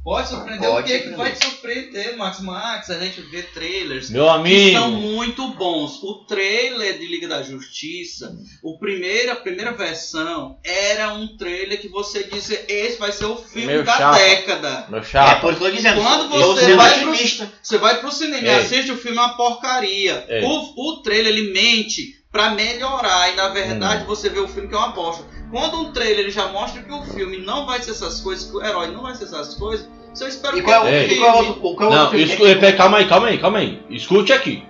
Pode 0.02 0.28
surpreender. 0.30 0.68
Pode 0.70 0.82
o 0.82 0.86
que, 0.86 0.98
que 0.98 1.08
surpreender. 1.10 1.18
vai 1.18 1.32
te 1.32 1.44
surpreender, 1.44 2.16
Max 2.16 2.40
Max? 2.40 2.88
A 2.90 2.98
gente 2.98 3.20
vê 3.20 3.42
trailers 3.42 4.08
Meu 4.08 4.24
que 4.24 4.30
amigo. 4.30 4.78
são 4.78 4.90
muito 4.92 5.48
bons. 5.54 6.02
O 6.02 6.24
trailer 6.24 6.98
de 6.98 7.06
Liga 7.06 7.28
da 7.28 7.42
Justiça, 7.42 8.34
o 8.62 8.78
primeiro, 8.78 9.32
a 9.32 9.36
primeira 9.36 9.72
versão, 9.72 10.58
era 10.64 11.12
um 11.12 11.36
trailer 11.36 11.78
que 11.80 11.88
você 11.88 12.24
disse: 12.24 12.58
esse 12.66 12.98
vai 12.98 13.12
ser 13.12 13.26
o 13.26 13.36
filme 13.36 13.66
Meu 13.74 13.84
da 13.84 13.96
chapa. 13.98 14.16
década. 14.18 14.86
Meu 14.88 15.00
É 15.00 15.04
chapa. 15.04 15.40
por 15.42 15.50
isso 15.52 15.58
que 15.60 15.66
eu 15.66 15.70
tô 15.70 15.76
dizendo. 15.76 16.00
Quando 16.00 16.28
você 16.30 16.74
vai 16.74 17.00
pro-. 17.00 17.14
Você 17.62 17.78
vai 17.78 18.00
pro 18.00 18.10
cinema 18.10 18.42
e 18.42 18.50
assiste 18.50 18.90
o 18.92 18.96
filme 18.96 19.18
é 19.18 19.20
uma 19.20 19.36
porcaria. 19.36 20.24
Ei. 20.28 20.42
O, 20.42 20.74
o 20.76 21.02
trailer 21.02 21.26
ele 21.36 21.52
mente 21.52 22.18
pra 22.32 22.50
melhorar 22.50 23.32
e 23.32 23.36
na 23.36 23.50
Hum. 23.50 23.52
verdade 23.52 24.04
você 24.06 24.28
vê 24.30 24.38
o 24.38 24.48
filme 24.48 24.68
que 24.68 24.74
é 24.74 24.78
uma 24.78 24.92
bosta. 24.92 25.24
Quando 25.50 25.80
um 25.80 25.92
trailer 25.92 26.20
ele 26.20 26.30
já 26.30 26.46
mostra 26.46 26.80
que 26.80 26.92
o 26.92 27.02
filme 27.04 27.38
não 27.38 27.66
vai 27.66 27.82
ser 27.82 27.90
essas 27.90 28.20
coisas, 28.20 28.48
que 28.48 28.56
o 28.56 28.64
herói 28.64 28.86
não 28.92 29.02
vai 29.02 29.16
ser 29.16 29.24
essas 29.24 29.54
coisas, 29.56 29.84
você 30.14 30.28
espera 30.28 30.56
E 30.56 30.60
que 30.60 30.64
qual 30.66 30.86
é 30.86 30.90
o, 30.90 30.94
Ei. 30.94 31.06
e 31.12 31.16
qual 31.18 31.28
é 31.30 31.32
o 31.32 31.36
outro, 31.36 31.54
qual 31.74 31.90
é 31.90 31.94
Não, 31.94 32.02
outro 32.02 32.18
filme? 32.18 32.32
escu- 32.52 32.76
calma 32.76 32.98
aí, 32.98 33.08
calma 33.08 33.28
aí, 33.28 33.38
calma 33.38 33.58
aí. 33.58 33.82
Escute 33.90 34.32
aqui. 34.32 34.62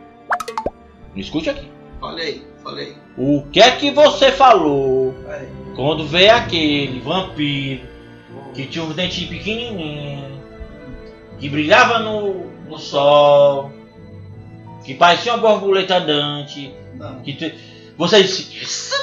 Escute 1.17 1.51
aqui. 1.51 1.69
Falei, 2.01 2.47
falei. 2.63 2.97
O 3.17 3.45
que 3.53 3.61
é 3.61 3.71
que 3.73 3.91
você 3.91 4.31
falou 4.33 5.15
Vai. 5.27 5.49
quando 5.77 6.07
veio 6.07 6.33
aquele 6.35 7.01
vampiro 7.01 7.83
que 8.55 8.67
tinha 8.67 8.85
um 8.85 8.93
dente 8.93 9.27
pequenininho, 9.27 10.41
que 11.39 11.49
brilhava 11.49 11.99
no, 11.99 12.47
no 12.69 12.79
sol, 12.79 13.71
que 14.85 14.95
parecia 14.95 15.35
uma 15.35 15.39
borboleta 15.39 15.97
andante, 15.97 16.73
Não. 16.95 17.21
que 17.21 17.33
te... 17.35 17.55
você 17.99 18.23
disse, 18.23 18.57
esse 18.63 18.95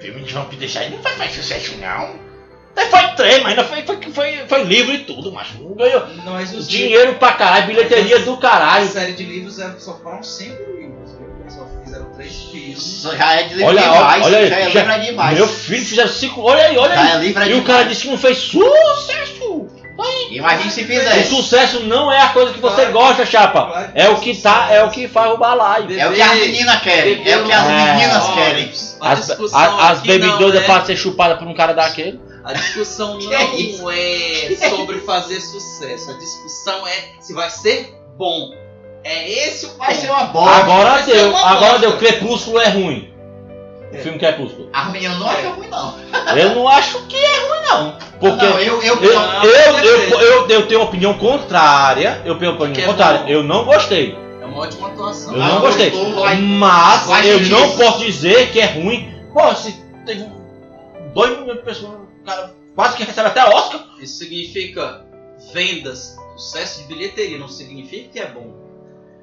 filme 0.00 0.22
de 0.22 0.32
vampiro 0.32 0.58
deixar 0.60 0.80
aí 0.80 0.90
não 0.90 0.98
vai 1.02 1.12
fazer 1.14 1.30
sucesso 1.42 1.76
não. 1.78 2.29
Até 2.76 2.86
foi 2.86 3.08
trem, 3.16 3.42
mas 3.42 3.56
não 3.56 3.64
foi, 3.64 3.82
foi, 3.82 3.96
foi, 4.12 4.38
foi 4.48 4.62
livro 4.64 4.92
e 4.94 4.98
tudo, 5.00 5.32
mas 5.32 5.48
não 5.58 5.74
ganhou 5.74 6.02
mas 6.26 6.54
os 6.54 6.68
dinheiro 6.68 7.14
pra 7.14 7.32
caralho, 7.32 7.66
bilheteria 7.66 8.20
do 8.20 8.34
A 8.34 8.38
caralho. 8.38 8.86
série 8.88 9.12
de 9.12 9.24
livros 9.24 9.58
é- 9.58 9.74
só 9.78 9.94
foram 10.02 10.22
cinco 10.22 10.62
livros, 10.72 11.10
viu? 11.18 11.50
Só 11.50 11.66
fizeram 11.84 12.06
três 12.14 12.32
filmes. 12.50 13.02
Já 13.16 13.34
é 13.34 13.42
de 13.44 13.54
livro 13.54 13.66
Olha, 13.66 13.82
demais. 13.82 14.24
olha 14.24 14.48
já 14.48 14.56
é 14.60 14.70
já- 14.70 14.82
livro 14.94 15.06
demais. 15.06 15.36
Meu 15.36 15.48
filho 15.48 15.84
fizeram 15.84 16.08
cinco. 16.08 16.42
Olha 16.42 16.62
aí, 16.66 16.78
olha 16.78 16.94
Já 16.94 17.02
aí. 17.02 17.10
é 17.10 17.16
livro 17.18 17.42
E 17.42 17.44
o 17.44 17.48
demais. 17.48 17.66
cara 17.66 17.84
disse 17.84 18.02
que 18.02 18.08
não 18.10 18.18
fez 18.18 18.38
sucesso. 18.38 19.66
Imagina 20.30 20.70
se 20.70 20.82
O 20.82 20.86
fizesse. 20.86 21.28
sucesso 21.28 21.80
não 21.80 22.10
é 22.10 22.20
a 22.22 22.28
coisa 22.28 22.52
que 22.54 22.60
você 22.60 22.86
Claro. 22.86 22.92
gosta, 22.92 23.26
chapa. 23.26 23.66
Claro 23.66 23.90
É 23.94 24.08
o 24.08 24.16
que 24.16 24.34
tá, 24.40 24.68
é 24.70 24.82
o 24.82 24.88
que 24.90 25.06
faz 25.08 25.30
o 25.32 25.36
balaio. 25.36 25.86
É 25.98 26.08
o 26.08 26.12
que 26.12 26.22
as 26.22 26.34
meninas 26.38 26.80
querem. 26.80 27.28
É 27.28 27.36
o 27.36 27.44
que 27.44 27.52
as 27.52 27.68
É. 27.68 27.94
meninas 27.94 28.28
querem. 28.30 28.72
a 29.00 29.12
As, 29.12 29.30
as, 29.30 29.40
as 29.54 30.02
é- 30.82 30.86
ser 30.86 30.96
chupada 30.96 31.36
por 31.36 31.46
um 31.46 31.52
cara 31.54 31.74
daquele. 31.74 32.18
A 32.44 32.52
discussão 32.54 33.18
não 33.18 33.54
isso? 33.54 33.90
é 33.90 34.56
sobre 34.68 35.00
fazer 35.00 35.40
sucesso. 35.40 36.10
A 36.10 36.14
discussão 36.14 36.86
é 36.86 36.92
se 37.20 37.32
vai 37.34 37.50
ser 37.50 37.94
bom. 38.16 38.52
É 39.04 39.30
esse 39.30 39.66
o 39.66 39.76
Vai 39.76 39.88
ponto. 39.88 40.00
ser 40.00 40.10
uma 40.10 40.24
bola. 40.24 40.50
Agora 40.56 40.90
vai 40.90 41.02
deu, 41.04 41.36
agora 41.36 41.60
bosta. 41.60 41.78
deu. 41.80 41.96
Crepúsculo 41.98 42.60
é 42.60 42.68
ruim. 42.68 43.10
O 43.92 43.96
É. 43.96 43.98
filme 43.98 44.18
Crepúsculo. 44.18 44.68
Meninas 44.92 45.18
não 45.18 45.28
acham 45.28 45.52
ruim, 45.54 45.68
não. 45.68 45.94
Eu 46.36 46.54
não 46.54 46.68
acho 46.68 47.02
que 47.06 47.16
é 47.16 47.38
ruim, 47.40 47.60
não. 47.68 47.96
Porque 48.20 48.44
Não, 48.46 48.58
eu, 48.60 48.82
eu, 48.82 49.02
eu, 49.02 49.14
Não, 49.14 49.44
eu, 49.44 49.78
eu, 49.78 50.20
eu, 50.20 50.48
eu 50.48 50.66
tenho 50.66 50.80
uma 50.80 50.86
opinião 50.88 51.14
contrária. 51.14 52.20
Eu 52.24 52.38
tenho 52.38 52.52
opinião 52.52 52.84
é 52.84 52.86
contrária. 52.86 53.24
Eu 53.26 53.42
não 53.42 53.64
gostei. 53.64 54.16
É 54.40 54.44
uma 54.46 54.58
ótima 54.60 54.88
atuação. 54.88 55.34
Eu 55.34 55.42
Ah, 55.42 55.48
não 55.48 55.60
gostei. 55.60 55.90
vai- 55.90 56.36
Mas 56.36 57.06
vai 57.06 57.30
eu 57.32 57.40
não 57.48 57.70
posso 57.76 58.00
dizer 58.04 58.50
que 58.52 58.60
é 58.60 58.66
ruim. 58.66 59.12
Pô, 59.32 59.54
se 59.54 59.72
teve 60.04 60.24
dois 61.12 61.38
milhões 61.38 61.58
de 61.58 61.64
pessoas, 61.64 61.92
o 61.92 62.24
cara 62.24 62.54
quase 62.74 62.96
que 62.96 63.04
recebe 63.04 63.28
até 63.28 63.44
Oscar. 63.44 63.86
Isso 64.00 64.18
significa 64.18 65.04
vendas, 65.52 66.16
sucesso 66.36 66.82
de 66.82 66.88
bilheteria, 66.94 67.38
não 67.38 67.48
significa 67.48 68.08
que 68.12 68.18
é 68.20 68.26
bom. 68.26 68.54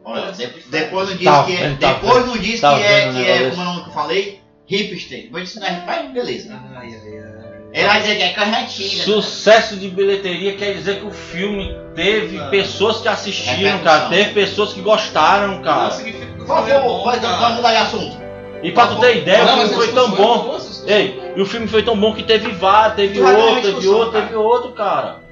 Olha, 0.05 0.31
de- 0.31 0.47
depois 0.69 1.09
não 1.09 1.15
diz 1.17 1.25
Tá 1.25 1.43
que 1.43 1.55
é. 1.55 1.75
tá 1.79 1.93
depois 1.93 2.25
não 2.25 2.37
diz 2.37 2.61
Tá 2.61 2.75
que 2.77 2.83
é, 2.85 3.11
que 3.11 3.25
é, 3.29 3.49
como 3.49 3.61
é 3.61 3.65
o 3.65 3.67
nome 3.67 3.83
que 3.83 3.89
eu 3.89 3.93
falei? 3.93 4.41
Hipster. 4.65 5.23
Depois 5.23 5.43
disso, 5.45 5.59
né? 5.59 5.83
Vai, 5.85 6.07
beleza. 6.09 6.49
Ai, 6.75 6.87
ai, 6.87 7.17
ai. 7.19 7.47
Ele 7.73 7.85
vai 7.87 8.01
dizer 8.01 8.15
que 8.15 8.23
é 8.23 8.29
coisa 8.33 8.57
antiga. 8.57 9.03
Sucesso 9.03 9.75
de 9.75 9.89
bilheteria 9.89 10.55
quer 10.55 10.73
dizer 10.73 10.99
que 11.01 11.05
o 11.05 11.11
filme 11.11 11.75
teve 11.93 12.39
Ah. 12.39 12.47
pessoas 12.47 13.01
que 13.01 13.07
assistiram, 13.09 13.55
Repercussão. 13.57 13.83
cara. 13.83 14.09
Teve 14.09 14.33
pessoas 14.33 14.73
que 14.73 14.81
gostaram, 14.81 15.55
Não 15.55 15.61
cara. 15.61 15.91
significa 15.91 16.25
que 16.25 16.41
o 16.41 16.45
filme 16.45 16.71
é 16.71 16.79
bom, 16.81 17.03
cara. 17.03 17.19
vamos 17.37 17.55
mudar 17.57 17.71
de 17.71 17.77
assunto. 17.77 18.17
E 18.63 18.71
pra 18.71 18.87
tu 18.87 18.99
ter 18.99 19.17
ideia, 19.17 19.43
Não, 19.45 19.53
o 19.57 19.61
filme 19.67 19.73
foi 19.75 19.93
tão 19.93 20.05
é 20.05 20.15
bom. 20.15 20.57
é 20.87 20.93
Ei. 20.99 21.21
E 21.37 21.41
o 21.41 21.45
filme 21.45 21.67
foi 21.67 21.83
tão 21.83 21.97
bom 21.99 22.13
que 22.15 22.23
teve 22.23 22.51
vários, 22.51 22.95
teve 22.95 23.13
Tu 23.15 23.21
vai 23.23 23.35
ganhar 23.35 23.45
outro, 23.47 23.61
teve 23.73 23.87
outro, 23.87 24.11
cara. 24.11 24.23
teve 24.25 24.35
outro, 24.35 24.71
cara. 24.73 25.23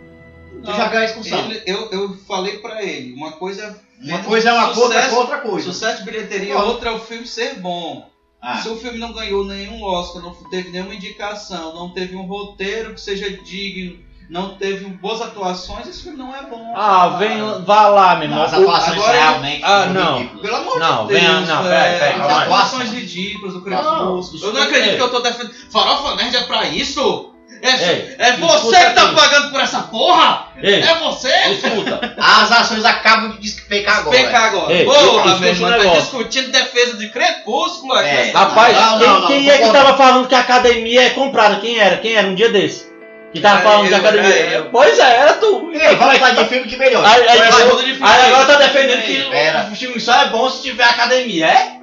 Tu 0.63 0.71
já 0.71 0.87
ganhou 0.87 1.03
a 1.03 1.05
discussão. 1.05 1.39
Ele- 1.45 1.63
eu, 1.65 1.89
eu 1.91 2.13
falei 2.27 2.57
pra 2.59 2.83
ele, 2.83 3.13
uma 3.13 3.31
coisa 3.33 3.63
é 4.01 4.05
Uma 4.13 4.19
coisa 4.23 4.49
é 4.49 4.53
uma 4.53 4.73
coisa, 4.73 4.81
sucesso, 4.93 5.15
outra 5.15 5.37
coisa. 5.39 5.71
Sucesso 5.71 5.97
de 5.99 6.11
bilheteria, 6.11 6.57
Olha. 6.57 6.65
outra 6.67 6.89
é 6.89 6.93
o 6.93 6.99
filme 6.99 7.25
ser 7.25 7.55
bom. 7.59 8.07
Ah, 8.41 8.57
Se 8.57 8.69
o 8.69 8.75
filme 8.77 8.99
não 8.99 9.11
ganhou 9.13 9.43
nenhum 9.45 9.81
Oscar, 9.83 10.21
não 10.21 10.31
teve 10.49 10.69
nenhuma 10.69 10.93
indicação, 10.93 11.73
não 11.73 11.89
teve 11.89 12.15
um 12.15 12.23
roteiro 12.27 12.93
que 12.93 13.01
seja 13.01 13.29
digno, 13.43 13.97
não 14.29 14.55
teve 14.55 14.85
boas 14.85 15.21
atuações, 15.21 15.87
esse 15.87 16.03
filme 16.03 16.17
não 16.17 16.35
é 16.35 16.41
bom. 16.43 16.73
Ah, 16.75 17.07
cara. 17.11 17.17
vem, 17.17 17.63
vá 17.63 17.87
lá, 17.87 18.15
meu 18.15 18.27
não, 18.29 18.35
irmão. 18.37 18.43
as 18.45 18.53
atuações 18.53 18.97
agora- 18.97 19.13
realmente 19.17 19.61
Ah, 19.63 19.85
não. 19.85 20.17
ridículas. 20.17 20.41
Pelo 20.41 20.55
amor 20.57 20.79
Não, 20.79 21.07
de 21.07 21.13
Deus, 21.13 21.23
vem- 21.25 21.31
não, 21.45 21.63
pera, 21.63 21.69
velho. 21.69 21.99
pera, 21.99 22.25
aí. 22.37 22.43
atuações 22.43 22.91
ridículas 22.91 23.53
do 23.53 23.61
Crepúsculo. 23.61 24.39
Não, 24.41 24.47
eu 24.47 24.53
não 24.53 24.61
acredito 24.63 24.89
ei. 24.91 24.95
que 24.97 25.01
eu 25.03 25.09
tô 25.11 25.19
defendendo. 25.19 25.53
Farofa 25.71 26.15
Nerd 26.15 26.35
é 26.35 26.41
pra 26.43 26.65
isso? 26.67 27.31
É, 27.61 27.69
Ei, 27.69 28.15
é 28.19 28.31
você 28.37 28.75
que 28.75 28.89
tá 28.91 29.03
aqui. 29.05 29.15
pagando 29.15 29.49
por 29.51 29.59
essa 29.61 29.79
porra? 29.83 30.47
Ei, 30.61 30.81
É 30.81 30.95
você? 30.95 31.31
escuta. 31.51 32.15
As 32.19 32.51
ações 32.51 32.83
acabam 32.83 33.29
de 33.31 33.37
despecar 33.39 33.99
agora. 33.99 34.17
Pecar 34.17 34.43
agora. 34.45 34.73
Ei, 34.73 34.83
Porra, 34.85 35.37
meu 35.37 35.49
irmão, 35.49 35.71
tá 35.71 35.99
discutindo 35.99 36.51
defesa 36.51 36.97
de 36.97 37.09
Crepúsculo 37.09 37.93
aqui. 37.93 38.07
É. 38.09 38.31
Rapaz, 38.31 38.75
Não, 38.77 38.97
quem, 38.99 39.07
não, 39.07 39.19
não, 39.21 39.27
quem 39.27 39.43
não 39.45 39.53
é 39.53 39.57
que 39.59 39.71
tava 39.71 39.97
falando 39.97 40.27
que 40.27 40.35
a 40.35 40.39
academia 40.41 41.03
é 41.05 41.09
comprada? 41.11 41.55
Quem 41.57 41.79
era? 41.79 41.97
Quem 41.97 42.13
era 42.15 42.27
um 42.27 42.35
dia 42.35 42.49
desse? 42.49 42.93
Que 43.35 43.41
tava 43.41 43.59
Era 43.59 43.69
falando 43.69 43.87
que 43.87 43.93
a 43.93 43.97
eu, 43.97 44.01
academia. 44.01 44.35
era 44.35 44.51
eu. 44.55 44.69
Pois 44.71 44.97
é, 44.97 45.15
era 45.17 45.33
tu. 45.33 45.69
Ei, 45.73 45.95
vamos 45.95 46.17
falar 46.17 46.31
de 46.35 46.45
filme 46.45 46.67
que 46.69 46.77
melhor. 46.77 47.05
Aí, 47.05 47.27
aí, 47.27 47.41
aí, 47.41 47.69
tudo 47.69 47.83
de 47.83 47.91
filme 47.93 48.07
aí 48.07 48.21
aí. 48.21 48.31
agora 48.33 48.45
tá 48.45 48.55
defendendo 48.55 49.01
que 49.03 49.29
Pera. 49.29 49.69
o 49.71 49.75
filme 49.75 49.99
só 49.99 50.21
é 50.21 50.29
bom 50.29 50.49
se 50.49 50.61
tiver 50.63 50.85
academia, 50.85 51.47
é? 51.47 51.75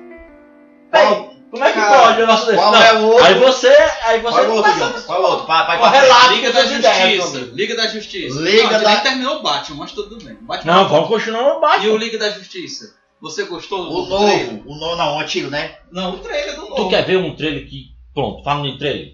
Ei, 0.94 1.32
como 1.50 1.64
é 1.64 1.72
que 1.72 1.78
Cara, 1.78 2.00
pode 2.02 2.22
o 2.22 2.26
desse? 2.26 2.54
qual 2.54 2.72
Não, 2.72 2.82
é 2.82 2.92
o 2.94 3.06
outro? 3.08 3.24
Aí 3.26 3.34
você. 3.34 3.68
Aí 4.04 4.20
você. 4.20 4.32
qual 4.34 4.44
é 4.44 4.48
o 4.48 4.52
outro, 4.54 4.72
João? 4.78 4.92
Qual 5.04 5.18
é 5.18 5.26
o 5.26 5.30
outro? 5.30 5.46
Vai, 5.46 5.66
vai, 5.66 5.76
Ó, 5.78 5.80
vai. 5.82 6.00
relaxa. 6.00 6.32
Liga 6.32 6.52
da 6.52 6.64
ideias, 6.64 7.22
Justiça. 7.24 7.38
meu 7.46 7.54
Liga 7.54 7.76
da 7.76 7.86
Justiça. 7.88 8.40
Liga 8.40 8.62
não, 8.70 8.82
da- 8.82 8.90
nem 8.90 9.00
terminou 9.00 9.36
o 9.36 9.42
Batman, 9.42 9.76
mas 9.78 9.92
tudo 9.92 10.24
bem. 10.24 10.36
Batman 10.40 10.72
Não, 10.74 10.88
vamos 10.88 11.08
continuar 11.08 11.42
no 11.42 11.48
E 11.50 11.56
o 11.56 11.60
Batman. 11.60 11.98
Liga 11.98 12.18
da 12.18 12.30
Justiça? 12.30 12.94
Você 13.20 13.44
gostou 13.44 13.84
do 13.84 13.92
O 14.14 14.18
trailer? 14.18 14.52
novo, 14.54 14.62
o 14.70 14.74
novo 14.74 14.96
não, 14.96 15.16
o 15.16 15.20
antigo, 15.20 15.50
né? 15.50 15.76
Não, 15.92 16.14
o 16.14 16.18
trailer 16.18 16.54
do 16.56 16.62
novo. 16.62 16.74
Tu 16.76 16.88
quer 16.88 17.04
ver 17.04 17.18
um 17.18 17.36
trailer 17.36 17.68
que. 17.68 17.92
Pronto, 18.14 18.42
falando 18.42 18.66
em 18.68 18.78
trailer. 18.78 19.12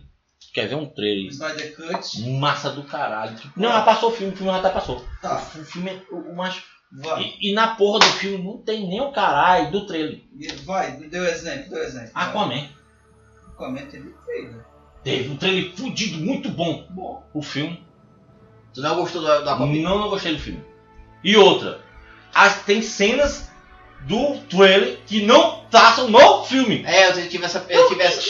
Quer 0.61 0.67
ver 0.69 0.75
um 0.75 0.87
trailer 0.87 1.31
Snyder 1.31 1.77
Cut? 1.77 2.21
massa 2.33 2.71
do 2.71 2.83
caralho. 2.83 3.37
Não, 3.57 3.69
já 3.71 3.83
passou 3.83 4.11
o 4.11 4.12
filme, 4.12 4.33
o 4.33 4.37
filme 4.37 4.50
já 4.53 4.59
até 4.59 4.71
passou. 4.71 5.05
Tá, 5.23 5.37
O 5.37 5.65
filme 5.65 5.91
é 5.91 6.03
o 6.15 6.35
mais. 6.35 6.62
vai. 6.91 7.23
E, 7.41 7.50
e 7.50 7.55
na 7.55 7.77
porra 7.77 8.00
do 8.00 8.07
filme 8.07 8.43
não 8.43 8.59
tem 8.59 8.88
nem 8.88 9.00
o 9.00 9.12
caralho 9.12 9.71
do 9.71 9.87
trailer. 9.87 10.21
Vai, 10.65 10.93
deu 10.97 11.25
exemplo, 11.25 11.71
deu 11.71 11.83
exemplo. 11.85 12.11
Aquaman. 12.12 12.69
Aquaman 13.53 13.87
teve 13.87 14.12
trailer. 14.25 14.65
Teve 15.05 15.31
um 15.31 15.37
trailer 15.37 15.73
fudido, 15.77 16.19
muito 16.19 16.49
bom. 16.49 16.87
Bom. 16.91 17.23
O 17.33 17.41
filme. 17.41 17.87
Tu 18.75 18.81
não 18.81 18.97
gostou 18.97 19.23
do, 19.23 19.27
do 19.45 19.50
Aquaman? 19.50 19.81
Não, 19.81 19.99
não 19.99 20.11
gostei 20.11 20.35
do 20.35 20.41
filme. 20.41 20.65
E 21.23 21.37
outra. 21.37 21.81
As, 22.35 22.62
tem 22.65 22.83
cenas 22.83 23.49
do 24.09 24.38
trailer 24.49 24.99
que 25.07 25.25
não 25.25 25.65
passam 25.71 26.09
no 26.09 26.45
filme. 26.45 26.85
É, 26.85 27.11
eu 27.11 27.29
tive 27.29 27.45
essa. 27.45 27.65
Eu 27.69 27.88
tive 27.88 28.03
essa, 28.03 28.21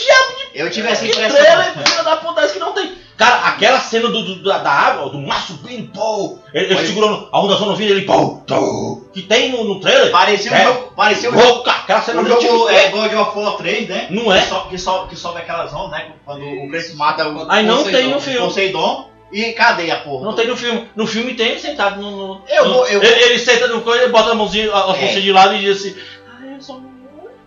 eu 0.53 0.69
tive 0.71 0.87
essa 0.87 1.03
Que 1.05 1.11
impressão. 1.11 1.37
trailer, 1.37 1.87
filha 1.87 2.03
da 2.03 2.17
puta, 2.17 2.43
esse 2.43 2.53
que 2.53 2.59
não 2.59 2.73
tem. 2.73 2.97
Cara, 3.17 3.49
aquela 3.49 3.79
cena 3.81 4.07
do, 4.07 4.21
do- 4.23 4.43
da, 4.43 4.59
da 4.59 4.71
água, 4.71 5.09
do 5.09 5.17
mar 5.19 5.45
subindo, 5.45 5.91
pô. 5.91 6.39
Ele, 6.53 6.73
ele 6.73 6.87
segurando 6.87 7.27
a 7.31 7.39
onda 7.41 7.55
zona 7.55 7.75
vindo, 7.75 7.91
ele, 7.91 8.03
pô, 8.05 8.37
pô. 8.47 9.01
Que 9.13 9.23
tem 9.23 9.51
no, 9.51 9.65
no 9.65 9.79
trailer. 9.81 10.09
Parecia 10.09 10.51
um 10.51 10.55
É. 10.55 10.63
jogo. 10.63 10.93
Parecia 10.95 11.29
um 11.29 11.37
jogo. 11.37 11.69
aquela 11.69 12.01
cena 12.01 12.23
do 12.23 12.29
jogo 12.29 12.39
tipo, 12.41 12.69
é 12.69 12.87
God 12.89 13.13
of 13.13 13.37
War 13.39 13.57
3, 13.57 13.89
né? 13.89 14.07
Não 14.09 14.31
é? 14.33 14.39
Que 14.39 14.47
sobe, 14.47 14.69
que 14.69 14.77
sobe, 14.77 15.09
que 15.09 15.15
sobe 15.17 15.39
aquelas 15.39 15.73
ondas, 15.73 15.99
né? 15.99 16.11
Quando 16.23 16.45
o 16.45 16.69
Kratos 16.71 16.93
mata 16.95 17.27
o 17.27 17.51
Aí 17.51 17.65
não 17.65 17.77
Poseidon. 17.79 17.97
tem 17.99 18.07
no 18.09 18.21
filme. 18.21 18.39
Poseidon. 18.39 19.09
E 19.33 19.51
cadê 19.51 19.91
a 19.91 19.97
porra? 19.97 20.25
Não 20.25 20.33
tem 20.33 20.47
no 20.47 20.55
filme. 20.57 20.89
No 20.95 21.05
filme 21.05 21.33
tem 21.35 21.49
ele 21.49 21.59
sentado 21.59 22.01
no. 22.01 22.11
no- 22.35 22.41
Eu 22.47 22.65
no- 22.65 22.73
vou- 22.73 22.87
eu 22.87 23.03
ele, 23.03 23.11
vou- 23.15 23.25
ele 23.27 23.37
senta 23.39 23.67
no 23.67 23.81
coisa, 23.81 24.03
ele 24.03 24.11
bota 24.13 24.31
a 24.31 24.35
mãozinha, 24.35 24.71
a, 24.73 24.91
a 24.93 24.97
É. 24.97 25.07
de 25.19 25.31
lado 25.31 25.53
e 25.55 25.59
diz 25.59 25.77
assim. 25.77 25.95
Ai, 26.41 26.55
eu 26.55 26.61
sou 26.61 26.77
um. 26.77 26.89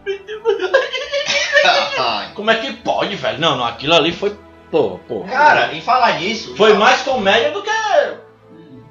Como 2.35 2.51
é 2.51 2.57
que 2.57 2.73
pode, 2.75 3.15
velho? 3.17 3.39
Não, 3.39 3.57
não, 3.57 3.65
aquilo 3.65 3.95
ali 3.95 4.13
foi. 4.13 4.37
Pô, 4.71 4.99
pô. 5.07 5.25
Cara, 5.25 5.75
em 5.75 5.81
falar 5.81 6.19
nisso. 6.21 6.57
Foi 6.57 6.73
mais 6.75 7.03
comédia 7.03 7.51
do 7.51 7.63
que. 7.63 7.71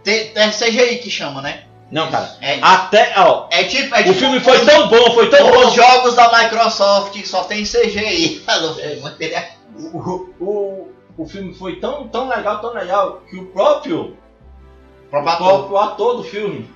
Tem, 0.03 0.29
tem 0.33 0.49
CGI 0.51 0.97
que 0.97 1.09
chama, 1.09 1.41
né? 1.41 1.63
Não, 1.91 2.09
cara. 2.09 2.37
É, 2.41 2.57
Até, 2.61 3.13
ó. 3.17 3.47
é 3.51 3.63
tipo. 3.65 3.93
É 3.95 3.99
O 4.01 4.03
tipo 4.03 4.15
filme 4.15 4.39
foi 4.39 4.57
os- 4.59 4.65
tão 4.65 4.87
bom, 4.87 5.11
foi 5.11 5.29
tão 5.29 5.49
Os 5.49 5.65
bom. 5.65 5.69
jogos 5.71 6.15
da 6.15 6.37
Microsoft 6.43 7.23
só 7.25 7.43
tem 7.43 7.63
CGI. 7.63 8.43
é- 9.19 9.51
O, 9.93 10.29
o, 10.39 10.91
o 11.17 11.25
filme 11.27 11.53
foi 11.53 11.77
tão, 11.77 12.07
tão 12.07 12.29
legal, 12.29 12.59
tão 12.59 12.73
legal, 12.73 13.21
que 13.29 13.37
o 13.37 13.45
próprio, 13.47 14.17
o 15.07 15.09
Próprio 15.09 15.33
ator. 15.33 15.47
próprio 15.47 15.77
ator 15.77 16.17
do 16.17 16.23
filme, 16.23 16.69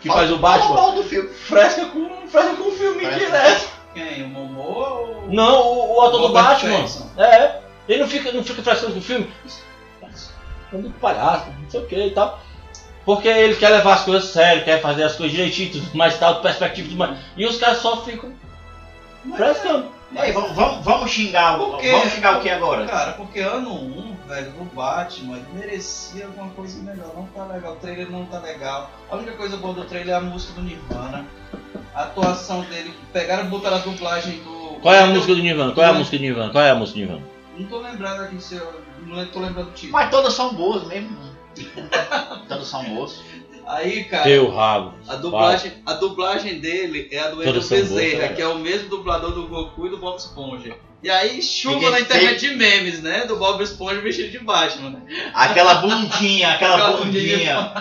que 0.00 0.08
faz 0.08 0.30
o 0.30 0.38
Fala 0.38 0.58
Batman, 0.58 0.74
mal 0.74 0.92
do 0.92 1.02
filme. 1.04 1.28
fresca 1.28 1.84
com, 1.86 2.26
fresca 2.28 2.54
com 2.54 2.68
o 2.68 2.72
filme 2.72 3.04
Fresca. 3.04 3.18
direto. 3.26 3.75
Quem? 3.96 4.24
O 4.24 4.28
Momoa 4.28 4.88
ou... 4.90 5.28
Não, 5.28 5.62
o, 5.62 5.96
o 5.96 6.00
ator 6.02 6.20
do 6.20 6.28
Batman. 6.28 6.84
É. 7.16 7.60
Ele 7.88 8.00
não 8.00 8.08
fica, 8.08 8.30
não 8.30 8.44
fica 8.44 8.62
frescando 8.62 8.92
com 8.92 8.98
o 8.98 9.02
filme. 9.02 9.32
Ando 10.70 10.90
palhaço, 11.00 11.46
não 11.62 11.70
sei 11.70 11.80
o 11.80 11.86
que 11.86 11.96
e 11.96 12.10
tal. 12.10 12.38
Porque 13.06 13.26
ele 13.26 13.56
quer 13.56 13.70
levar 13.70 13.94
as 13.94 14.04
coisas 14.04 14.28
sério, 14.28 14.64
quer 14.64 14.82
fazer 14.82 15.04
as 15.04 15.16
coisas 15.16 15.34
direitinho, 15.34 15.72
tudo 15.72 15.96
mais 15.96 16.18
tal, 16.18 16.42
perspectiva 16.42 16.86
e 16.86 16.90
tudo 16.90 16.98
mais. 16.98 17.18
E 17.38 17.46
os 17.46 17.56
caras 17.56 17.78
só 17.78 18.04
ficam 18.04 18.32
frescando. 19.34 19.86
E 20.12 20.18
aí, 20.18 20.32
vamos, 20.32 20.52
vamos, 20.52 20.84
vamos 20.84 21.10
xingar 21.10 21.58
o. 21.58 21.80
Vamos 21.80 22.12
xingar 22.12 22.36
o 22.36 22.40
que 22.42 22.50
agora? 22.50 22.84
Cara, 22.84 23.12
porque 23.12 23.40
ano 23.40 23.72
1, 23.72 24.16
velho, 24.28 24.50
do 24.50 24.64
Batman, 24.74 25.36
ele 25.36 25.46
merecia 25.54 26.26
alguma 26.26 26.50
coisa 26.50 26.82
melhor. 26.82 27.12
Não 27.14 27.26
tá 27.28 27.44
legal, 27.44 27.72
o 27.72 27.76
trailer 27.76 28.10
não 28.10 28.26
tá 28.26 28.40
legal. 28.40 28.90
A 29.10 29.16
única 29.16 29.32
coisa 29.32 29.56
boa 29.56 29.72
do 29.72 29.84
trailer 29.84 30.14
é 30.14 30.18
a 30.18 30.20
música 30.20 30.52
do 30.52 30.62
Nirvana. 30.62 31.24
A 31.96 32.02
atuação 32.02 32.60
dele, 32.64 32.92
pegaram 33.10 33.46
e 33.46 33.48
botaram 33.48 33.78
a 33.78 33.80
dublagem 33.80 34.40
do. 34.40 34.78
Qual 34.82 34.94
é 34.94 35.00
a 35.00 35.06
música 35.06 35.34
do 35.34 35.40
Nirvana? 35.40 35.72
Qual 35.72 35.86
é 35.86 35.88
a 35.88 35.94
música 35.94 36.18
do 36.18 36.20
Nirvana? 36.20 36.52
Qual 36.52 36.62
é 36.62 36.70
a 36.70 36.74
música 36.74 36.98
do 36.98 37.06
Nirvana? 37.06 37.26
Não 37.56 37.66
tô 37.66 37.78
lembrado 37.78 38.20
aqui 38.20 38.38
se 38.38 38.56
eu. 38.56 38.82
Não 39.06 39.26
tô 39.28 39.40
lembrando 39.40 39.70
do 39.70 39.72
título. 39.72 39.92
Mas 39.94 40.10
todas 40.10 40.34
são 40.34 40.52
boas 40.52 40.86
mesmo. 40.86 41.16
todas 42.46 42.66
são 42.66 42.84
boas. 42.84 43.22
Aí, 43.66 44.04
cara. 44.04 44.22
Teu 44.24 44.48
rabo. 44.50 44.94
A 45.08 45.16
dublagem, 45.16 45.72
a 45.84 45.94
dublagem 45.94 46.60
dele 46.60 47.08
é 47.10 47.18
a 47.18 47.28
do 47.30 47.42
Edu 47.42 47.52
boas, 47.52 47.68
Bezerra, 47.68 48.18
né? 48.28 48.28
que 48.34 48.40
é 48.42 48.46
o 48.46 48.58
mesmo 48.58 48.88
dublador 48.88 49.32
do 49.32 49.46
Goku 49.48 49.86
e 49.86 49.90
do 49.90 49.98
Bob 49.98 50.16
Esponja. 50.16 50.76
E 51.02 51.10
aí 51.10 51.42
chuva 51.42 51.74
Fiquei- 51.74 51.90
na 51.90 52.00
internet 52.00 52.40
de 52.40 52.54
memes, 52.54 53.02
né? 53.02 53.26
Do 53.26 53.36
Bob 53.36 53.62
Esponja 53.62 54.00
vestido 54.00 54.30
de 54.30 54.38
Batman. 54.38 54.90
né? 54.90 55.30
Aquela 55.34 55.74
bundinha, 55.74 56.52
aquela 56.52 56.74
Aquela 56.76 56.96
bundinha. 56.96 57.72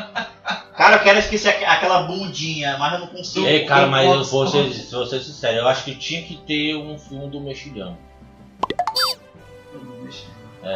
Cara, 0.76 0.98
eu 0.98 1.04
quero 1.04 1.20
esquecer 1.20 1.50
aqu- 1.50 1.66
aquela 1.66 2.04
bundinha, 2.04 2.78
mas 2.78 2.94
eu 2.94 3.00
não 3.00 3.08
consigo. 3.08 3.46
Ei, 3.48 3.66
cara, 3.66 3.88
mas 3.88 4.06
eu 4.12 4.24
vou 4.26 4.48
ser, 4.48 4.70
vou 4.92 5.06
ser 5.06 5.22
sincero, 5.22 5.58
eu 5.60 5.68
acho 5.68 5.86
que 5.86 5.96
tinha 5.96 6.22
que 6.24 6.36
ter 6.36 6.76
um 6.76 6.98
filme 7.00 7.30
do 7.30 7.40
mexilhão. 7.40 7.98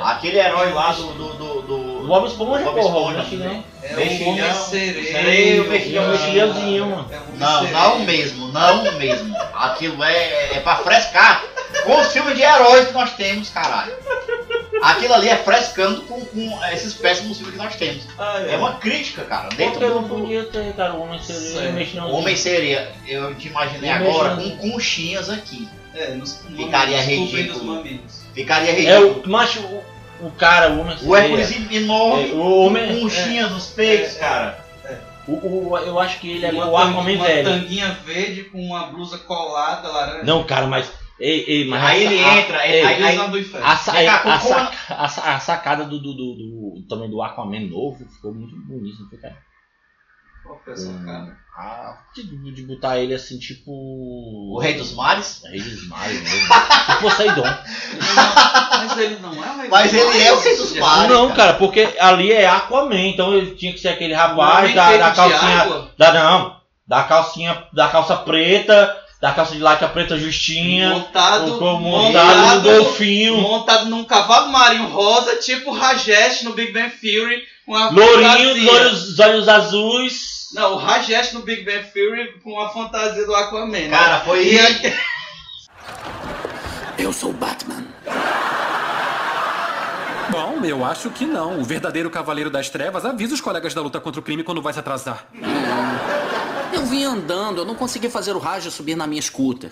Aquele 0.03 0.37
herói 0.39 0.71
lá 0.71 0.91
do. 0.91 1.03
do, 1.13 1.33
do, 1.33 1.61
do- 1.63 2.03
O 2.03 2.07
Bob 2.07 2.27
Esponja, 2.27 2.63
Bob 2.63 2.75
porra, 2.79 2.95
o 2.95 2.99
Esponja. 2.99 3.17
mexilhão. 3.23 3.63
É 3.81 3.95
Mexilhão, 3.95 4.29
o 4.29 4.31
Homem 4.33 4.53
Sereio. 4.53 5.05
sereio, 5.11 5.69
mexilhão, 5.69 6.03
cara. 6.05 6.17
mexilhãozinho, 6.17 6.85
mano. 6.87 7.07
É 7.11 7.15
o 7.17 7.21
Homem 7.21 7.37
Não, 7.37 7.71
não 7.71 7.99
mesmo, 8.05 8.47
não 8.49 8.91
mesmo. 8.97 9.35
Aquilo 9.53 10.03
é, 10.03 10.57
é 10.57 10.59
pra 10.59 10.75
frescar 10.77 11.43
com 11.85 11.99
os 11.99 12.07
filmes 12.13 12.35
de 12.35 12.41
heróis 12.43 12.87
que 12.87 12.93
nós 12.93 13.11
temos, 13.13 13.49
caralho. 13.49 13.93
Aquilo 14.81 15.13
ali 15.13 15.27
é 15.27 15.35
frescando 15.35 16.01
com, 16.03 16.23
com 16.23 16.59
esses 16.71 16.93
péssimos 16.93 17.37
filmes 17.37 17.55
que 17.55 17.61
nós 17.61 17.75
temos. 17.75 18.03
Ah, 18.17 18.39
É 18.47 18.55
uma 18.57 18.75
crítica, 18.75 19.23
cara. 19.23 19.49
Dentro 19.49 19.79
do, 19.89 20.03
podia 20.07 20.43
ter, 20.45 20.73
cara, 20.73 20.93
o 20.93 21.01
homem 21.01 21.21
seria 21.21 21.71
mexendo 21.71 22.07
Homem 22.13 22.35
seria, 22.35 22.91
eu 23.07 23.33
te 23.35 23.47
imaginei 23.49 23.89
agora 23.89 24.35
com 24.35 24.57
conchinhas 24.57 25.29
aqui. 25.29 25.67
É, 25.95 26.11
nos 26.11 26.37
Ficaria 26.55 26.97
cobrindo 26.99 27.25
ridículo. 27.25 27.83
Ficaria 28.39 28.71
É 28.71 28.73
ridículo. 28.99 29.23
o 29.25 29.29
macho, 29.29 29.59
o, 29.61 30.27
o 30.27 30.31
cara, 30.31 30.71
o 30.71 30.79
homem 30.79 30.97
O 31.03 31.15
Hércules 31.15 31.51
enorme, 31.71 32.29
É, 32.31 32.33
o 32.33 32.39
homem- 32.61 32.93
com 32.95 33.01
conchinhas 33.01 33.51
nos 33.51 33.67
peitos, 33.67 34.15
é, 34.15 34.19
cara. 34.19 34.65
o, 35.27 35.69
o- 35.71 35.77
eu 35.77 35.99
acho 35.99 36.19
que 36.19 36.29
ele 36.31 36.45
é 36.45 36.51
uma, 36.51 36.67
o 36.67 36.77
Aquaman 36.77 37.01
uma 37.15 37.25
velho. 37.25 37.49
tanguinha 37.49 37.91
verde 38.05 38.43
com 38.45 38.61
uma 38.61 38.87
blusa 38.87 39.17
colada, 39.19 39.87
laranja. 39.89 40.23
Não, 40.23 40.43
cara, 40.45 40.67
mas. 40.67 40.89
Ei, 41.19 41.43
ei, 41.47 41.67
mas 41.67 41.83
Aí 41.83 42.07
a- 42.07 42.11
ele 42.13 42.23
a- 42.23 42.37
entra, 42.39 42.65
ei, 42.67 42.81
aí- 42.81 43.29
do 43.29 43.37
inferno. 43.37 43.67
a, 43.67 43.75
sa- 43.75 43.91
a, 43.91 44.39
saca- 44.39 44.93
a 44.95 45.07
sa- 45.09 45.35
a 45.35 45.39
sacada 45.41 45.83
do, 45.83 45.99
do, 45.99 46.13
do, 46.13 46.35
do- 46.35 46.85
também 46.87 47.09
do 47.09 47.21
Aquaman 47.21 47.59
novo 47.67 48.05
ficou 48.09 48.33
muito 48.33 48.55
bonito, 48.55 49.01
não 49.01 49.09
foi, 49.09 49.19
cara? 49.19 49.37
Qual 50.45 50.61
foi 50.63 50.71
essa 50.73 50.93
cara? 51.05 51.37
Ah, 51.57 51.97
de, 52.15 52.23
de 52.53 52.63
botar 52.63 52.97
ele 52.99 53.13
assim, 53.13 53.37
tipo. 53.37 53.69
O 53.69 54.59
Rei 54.61 54.75
dos 54.75 54.93
Mares. 54.93 55.41
Rei 55.43 55.59
dos 55.59 55.85
mares 55.89 56.21
mesmo. 56.21 56.47
tipo 56.87 57.01
Poseidon. 57.01 57.43
Mas 58.71 58.97
ele 58.97 59.17
não 59.21 59.33
é 59.33 59.51
o 59.51 59.57
rei 59.59 59.69
Mas 59.69 59.93
ele 59.93 60.01
é 60.01 60.05
o 60.31 60.35
mares, 60.35 60.43
Rei 60.43 60.55
dos 60.57 60.69
gente. 60.69 60.79
mares. 60.79 61.09
não, 61.09 61.31
cara, 61.31 61.53
porque 61.53 61.87
ali 61.99 62.31
é 62.31 62.47
Aquaman, 62.47 63.07
então 63.07 63.33
ele 63.33 63.55
tinha 63.55 63.73
que 63.73 63.79
ser 63.79 63.89
aquele 63.89 64.13
rapaz 64.13 64.73
da, 64.73 64.97
da 64.97 65.11
calcinha. 65.11 65.87
Da, 65.97 66.13
não, 66.13 66.55
da 66.87 67.03
calcinha. 67.03 67.63
Da 67.73 67.87
calça 67.89 68.15
preta, 68.17 68.95
da 69.21 69.31
calça 69.31 69.53
de 69.53 69.59
laca 69.59 69.87
preta 69.89 70.17
justinha. 70.17 70.89
montado, 70.91 71.57
o- 71.63 71.79
montado 71.79 72.55
no 72.55 72.61
golfinho. 72.83 73.37
montado 73.37 73.85
num 73.85 74.03
cavalo 74.05 74.49
marinho 74.51 74.87
rosa, 74.89 75.35
tipo 75.37 75.71
Rajesh 75.71 76.43
no 76.43 76.53
Big 76.53 76.71
Bang 76.71 76.89
Theory, 77.01 77.43
com 77.65 77.75
a 77.75 77.89
Lourinho, 77.89 78.55
fantasia. 78.55 78.71
olhos, 78.71 79.09
os 79.09 79.19
olhos 79.19 79.49
azuis. 79.49 80.29
Não, 80.53 80.73
o 80.73 80.77
Rajesh 80.77 81.33
no 81.33 81.41
Big 81.41 81.63
Bang 81.63 81.83
Theory 81.93 82.39
com 82.43 82.59
a 82.59 82.69
fantasia 82.69 83.25
do 83.25 83.35
Aquaman. 83.35 83.67
né? 83.67 83.89
Cara, 83.89 84.19
foi 84.21 84.47
E 84.47 84.59
a- 84.59 84.69
Eu 86.97 87.13
sou 87.13 87.31
Batman. 87.31 87.68
Bom, 90.41 90.63
eu 90.63 90.85
acho 90.85 91.09
que 91.09 91.25
não. 91.25 91.59
O 91.59 91.65
verdadeiro 91.65 92.09
Cavaleiro 92.09 92.49
das 92.49 92.69
Trevas 92.69 93.03
avisa 93.03 93.33
os 93.33 93.41
colegas 93.41 93.73
da 93.73 93.81
luta 93.81 93.99
contra 93.99 94.21
o 94.21 94.23
crime 94.23 94.41
quando 94.41 94.61
vai 94.61 94.71
se 94.71 94.79
atrasar. 94.79 95.25
Eu 96.71 96.85
vim 96.85 97.03
andando, 97.03 97.57
eu 97.57 97.65
não 97.65 97.75
consegui 97.75 98.09
fazer 98.09 98.33
o 98.33 98.39
Raja 98.39 98.71
subir 98.71 98.95
na 98.95 99.05
minha 99.05 99.21
scooter. 99.21 99.69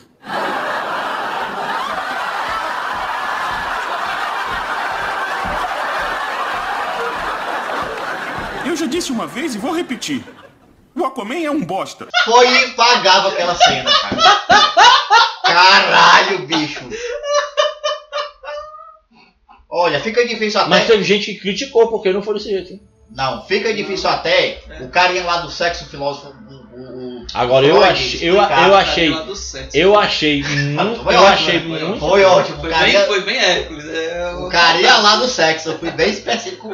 Eu 8.65 8.75
já 8.75 8.88
disse 8.88 9.09
uma 9.09 9.25
vez 9.25 9.55
e 9.55 9.57
vou 9.57 9.74
repetir. 9.74 10.21
O 10.93 11.05
Aquaman 11.05 11.45
é 11.45 11.50
um 11.50 11.63
bosta. 11.63 12.09
Foi 12.25 12.65
impagável 12.65 13.29
aquela 13.29 13.55
cena, 13.55 13.89
cara. 13.89 14.17
Caralho, 15.45 16.39
bicho. 16.45 16.89
Olha, 19.69 19.96
fica 20.07 20.27
difícil 20.27 20.59
até. 20.59 20.69
Mas 20.69 20.87
teve 20.87 21.03
gente 21.03 21.33
que 21.33 21.39
criticou 21.39 21.89
porque 21.89 22.11
não 22.13 22.21
foi 22.21 22.35
desse 22.35 22.49
jeito. 22.49 22.73
hein? 22.73 22.81
Não, 23.15 23.45
fica 23.45 23.73
difícil 23.73 24.09
até. 24.09 24.59
O 24.81 24.87
carinha 24.89 25.23
lá 25.23 25.37
do 25.37 25.49
sexo 25.51 25.85
filósofo. 25.85 26.33
O, 26.73 27.25
Agora 27.33 27.65
eu 27.65 27.75
Freud 27.75 27.91
achei, 27.91 28.29
eu, 28.29 28.35
eu 28.35 28.41
achei, 28.75 29.13
eu 29.73 29.97
achei 29.99 30.43
muito, 30.43 31.03
Foi 31.03 31.15
eu 31.15 31.19
ótimo, 31.21 31.33
achei 31.33 31.59
né? 31.59 31.65
Foi 31.79 31.87
muito. 31.87 31.99
Foi 31.99 32.23
ótimo. 32.23 32.59
Foi 32.59 32.69
o 32.69 32.71
carinha, 32.73 32.99
bem, 32.99 33.07
foi 33.07 33.21
bem 33.21 33.37
Hércules. 33.37 33.85
É, 33.85 34.33
o 34.35 34.49
carinha 34.49 34.97
lá 34.97 35.15
do 35.17 35.27
sexo. 35.27 35.69
Eu 35.69 35.79
fui 35.79 35.91
bem 35.91 36.09
específico 36.09 36.69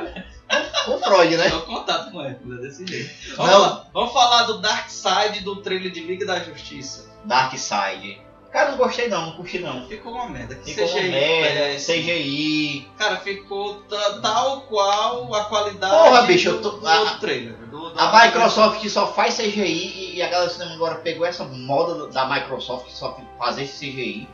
com, 0.86 1.00
Freud, 1.00 1.38
né? 1.38 1.48
É 1.48 1.56
o 1.56 1.62
contato 1.62 2.12
com 2.12 2.22
Hércules, 2.22 2.60
é 2.60 2.62
desse 2.62 2.86
jeito. 2.86 3.10
Vamos, 3.38 3.52
Não. 3.52 3.62
lá, 3.62 3.88
vamos 3.94 4.14
falar 4.14 4.44
do 4.44 4.60
Dark 4.60 4.90
Side 4.90 5.40
do 5.44 5.56
trailer 5.58 5.92
de 5.92 6.02
Liga 6.02 6.26
da 6.26 6.40
Justiça. 6.40 7.10
Dark 7.26 7.58
Side. 7.58 8.20
Cara, 8.54 8.70
não 8.72 8.78
gostei 8.78 9.08
não, 9.10 9.26
não 9.26 9.32
curti 9.34 9.58
não. 9.60 9.88
Ficou 9.88 10.14
uma 10.14 10.30
merda. 10.30 10.54
Que 10.56 10.76
Ficou 10.76 10.88
uma 10.88 11.00
CGI, 11.00 11.10
merda, 11.10 11.60
péssimo. 11.72 11.98
CGI. 12.04 12.88
Cara, 13.00 13.18
ficou 13.18 13.76
ta- 13.90 14.20
tal 14.22 14.62
qual 14.62 15.34
a 15.34 15.46
qualidade 15.46 15.92
Porra, 15.92 16.22
bicho, 16.22 16.52
do, 16.52 16.56
eu 16.58 16.62
tô- 16.62 16.70
do 16.78 16.88
a- 16.88 17.00
outro 17.00 17.20
trailer. 17.20 17.54
Do, 17.56 17.90
do- 17.90 18.00
A 18.00 18.24
Microsoft 18.26 18.88
só 18.88 19.12
faz 19.12 19.34
CGI 19.38 19.64
e- 19.66 20.16
e 20.18 20.22
a 20.22 20.28
galera 20.30 20.48
do 20.48 20.54
cinema 20.54 20.76
agora 20.76 20.96
pegou 20.98 21.26
essa 21.26 21.44
moda 21.46 22.08
da 22.10 22.28
Microsoft 22.30 22.92
só 22.92 23.18
fazer 23.40 23.64
esse 23.64 23.80
CGI. 23.92 24.30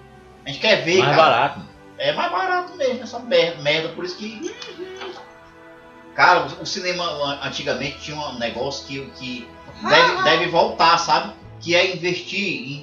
A 0.45 0.49
gente 0.49 0.60
quer 0.60 0.84
ver, 0.84 0.99
Mais 0.99 1.15
cara. 1.15 1.29
barato. 1.29 1.62
É 1.97 2.12
mais 2.13 2.32
barato 2.32 2.75
mesmo, 2.75 3.03
essa 3.03 3.19
merda, 3.19 3.62
merda, 3.62 3.89
por 3.89 4.03
isso 4.03 4.17
que. 4.17 4.53
Cara, 6.15 6.47
o 6.62 6.65
cinema 6.65 7.03
an- 7.05 7.39
antigamente 7.43 7.99
tinha 7.99 8.17
um 8.17 8.38
negócio 8.38 8.86
que, 8.86 9.05
que 9.17 9.47
deve, 9.88 10.23
deve 10.23 10.45
voltar, 10.47 10.97
sabe? 10.97 11.34
Que 11.62 11.75
é 11.75 11.95
investir 11.95 12.39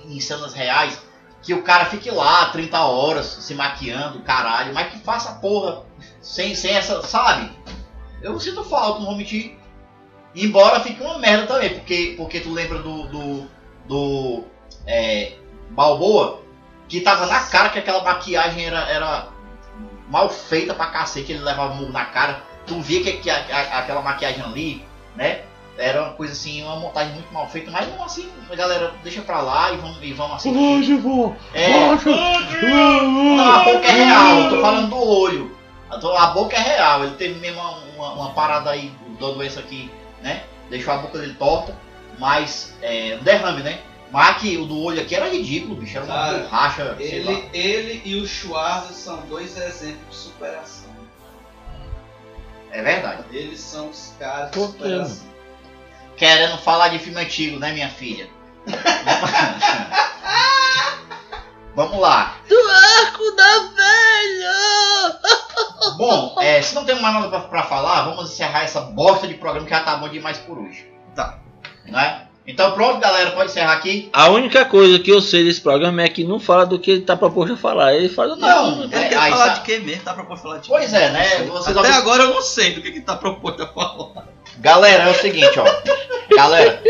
em, 0.07 0.17
em 0.17 0.21
cenas 0.21 0.55
reais, 0.55 0.99
que 1.47 1.55
o 1.55 1.63
cara 1.63 1.85
fique 1.85 2.11
lá 2.11 2.47
30 2.47 2.81
horas 2.81 3.25
se 3.27 3.55
maquiando, 3.55 4.19
caralho, 4.23 4.75
mas 4.75 4.93
que 4.93 4.99
faça 4.99 5.35
porra 5.35 5.85
sem, 6.21 6.57
sem 6.57 6.75
essa, 6.75 7.01
sabe? 7.03 7.51
Eu 8.21 8.39
sinto 8.41 8.65
falta, 8.65 8.99
não 8.99 9.07
vou 9.07 9.17
mentir. 9.17 9.57
Embora 10.35 10.81
fique 10.81 11.01
uma 11.01 11.19
merda 11.19 11.47
também, 11.47 11.71
porque, 11.71 12.15
porque 12.17 12.41
tu 12.41 12.51
lembra 12.53 12.81
do. 12.81 13.07
do. 13.07 13.47
do. 13.87 14.45
É, 14.87 15.35
Balboa, 15.71 16.41
que 16.89 17.01
tava 17.01 17.27
na 17.27 17.41
cara 17.41 17.69
que 17.69 17.79
aquela 17.79 18.03
maquiagem 18.03 18.65
era, 18.67 18.81
era 18.89 19.29
mal 20.09 20.29
feita 20.29 20.75
pra 20.75 20.87
cacete, 20.87 21.33
ele 21.33 21.43
levava 21.45 21.75
murro 21.75 21.93
na 21.93 22.07
cara. 22.07 22.43
Tu 22.67 22.81
via 22.81 23.03
que, 23.05 23.13
que 23.19 23.31
a- 23.31 23.47
a- 23.53 23.79
aquela 23.79 24.03
maquiagem 24.03 24.43
ali, 24.43 24.85
né? 25.15 25.43
Era 25.79 26.03
uma 26.05 26.13
coisa 26.15 26.33
assim, 26.33 26.63
uma 26.63 26.77
montagem 26.77 27.13
muito 27.13 27.33
mal 27.35 27.47
feita, 27.49 27.71
mas 27.71 27.87
não 27.95 28.03
assim, 28.05 28.31
a 28.51 28.55
galera 28.55 28.95
deixa 29.03 29.21
pra 29.21 29.41
lá 29.43 29.73
e 29.73 29.77
vamos, 29.77 29.99
e 30.03 30.13
vamos 30.15 30.37
assistir. 30.37 30.59
É, 31.53 31.69
não, 33.37 33.51
a 33.51 33.59
boca 33.65 33.87
é 33.87 33.91
real, 34.05 34.39
eu 34.41 34.51
tô 34.51 34.61
falando 34.63 34.89
do 34.89 34.97
olho. 34.97 35.57
A 35.91 35.99
to- 35.99 36.13
A 36.17 36.27
boca 36.29 36.57
é 36.57 36.61
real, 36.61 37.05
ele 37.05 37.15
teve 37.17 37.39
mesmo 37.41 37.61
uma, 37.61 37.77
uma, 37.97 38.13
uma 38.15 38.31
parada 38.33 38.71
aí 38.71 38.91
da 39.21 39.31
doença 39.31 39.61
aqui, 39.61 39.91
né? 40.23 40.45
Deixou 40.71 40.95
a 40.95 40.99
boca 40.99 41.19
dele 41.19 41.35
torta, 41.35 41.77
mas 42.19 42.75
é, 42.83 43.19
um 43.21 43.23
derrame, 43.23 43.63
né? 43.63 43.81
Mas 44.11 44.31
aqui, 44.31 44.57
o 44.57 44.65
do 44.65 44.79
olho 44.83 45.01
aqui 45.03 45.15
era 45.15 45.29
ridículo, 45.29 45.75
bicho, 45.77 45.97
era 45.99 46.07
uma 46.07 46.15
Cara, 46.15 46.39
borracha, 46.39 46.97
sei 46.99 47.23
lá. 47.23 47.33
Ele, 47.33 47.51
ele 47.53 48.03
e 48.05 48.15
o 48.21 48.27
Schwarza 48.27 48.93
são 48.95 49.21
dois 49.29 49.57
exemplos 49.59 50.09
de 50.11 50.17
superação. 50.17 50.91
É 52.71 52.83
verdade. 52.83 53.25
Eles 53.33 53.61
são 53.61 53.89
os 53.91 54.15
caras 54.19 54.51
de 54.51 54.59
superação. 54.61 55.36
Querendo 56.17 56.57
falar 56.59 56.89
de 56.89 56.99
filme 56.99 57.21
antigo, 57.21 57.59
né, 57.59 57.73
minha 57.73 57.89
filha? 57.91 58.29
Vamos 61.75 61.99
lá. 62.01 62.37
Do 62.49 62.57
arco 62.57 63.31
da 63.37 63.59
velha! 63.77 65.19
Bom, 65.99 66.37
é, 66.41 66.63
se 66.63 66.75
não 66.75 66.85
tem 66.85 66.99
mais 67.01 67.15
nada 67.15 67.29
pra, 67.29 67.41
pra 67.41 67.63
falar, 67.65 68.05
vamos 68.07 68.33
encerrar 68.33 68.63
essa 68.65 68.81
bosta 68.81 69.29
de 69.29 69.35
programa 69.35 69.67
que 69.67 69.71
já 69.75 69.81
tá 69.81 69.97
bom 69.97 70.09
demais 70.09 70.39
por 70.39 70.59
hoje. 70.59 70.91
Tá. 71.15 71.39
Né? 71.87 72.23
Então 72.47 72.73
pronto, 72.73 72.99
galera, 72.99 73.33
pode 73.33 73.51
encerrar 73.51 73.73
aqui. 73.75 74.09
A 74.13 74.29
única 74.31 74.65
coisa 74.65 74.99
que 74.99 75.11
eu 75.11 75.21
sei 75.21 75.45
desse 75.45 75.61
programa 75.61 76.03
é 76.03 76.09
que 76.09 76.25
não 76.25 76.39
fala 76.41 76.65
do 76.65 76.79
que 76.79 76.91
ele 76.93 77.03
tá 77.03 77.15
proposto 77.17 77.53
a 77.55 77.57
falar. 77.57 77.95
Ele 77.95 78.09
fala 78.09 78.37
Não, 78.37 78.85
Ele 78.85 78.95
é, 78.95 79.09
quer 79.09 79.19
aí 79.19 79.31
falar 79.31 79.47
sa- 79.49 79.53
de 79.55 79.61
quê 79.63 79.79
mesmo? 79.79 80.03
Tá 80.03 80.15
proposto 80.15 80.43
falar 80.43 80.57
de 80.57 80.63
quê? 80.63 80.69
Pois 80.69 80.93
é, 80.95 81.11
né? 81.11 81.25
Vocês 81.45 81.77
Até 81.77 81.93
agora 81.93 82.23
eu 82.23 82.35
não 82.35 82.41
sei 82.43 82.75
do 82.75 82.81
que, 82.83 82.93
que 82.93 83.01
tá 83.01 83.17
proposto 83.17 83.63
a 83.63 83.67
falar. 83.67 84.29
Galera, 84.59 85.05
é 85.05 85.11
o 85.11 85.15
seguinte, 85.15 85.59
ó. 85.59 85.65
Galera, 86.37 86.83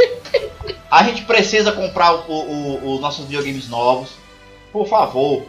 a 0.90 1.02
gente 1.04 1.22
precisa 1.24 1.72
comprar 1.72 2.12
o- 2.14 2.32
o- 2.32 2.94
os 2.94 3.00
nossos 3.00 3.24
videogames 3.26 3.68
novos. 3.68 4.10
Por 4.72 4.86
favor, 4.88 5.44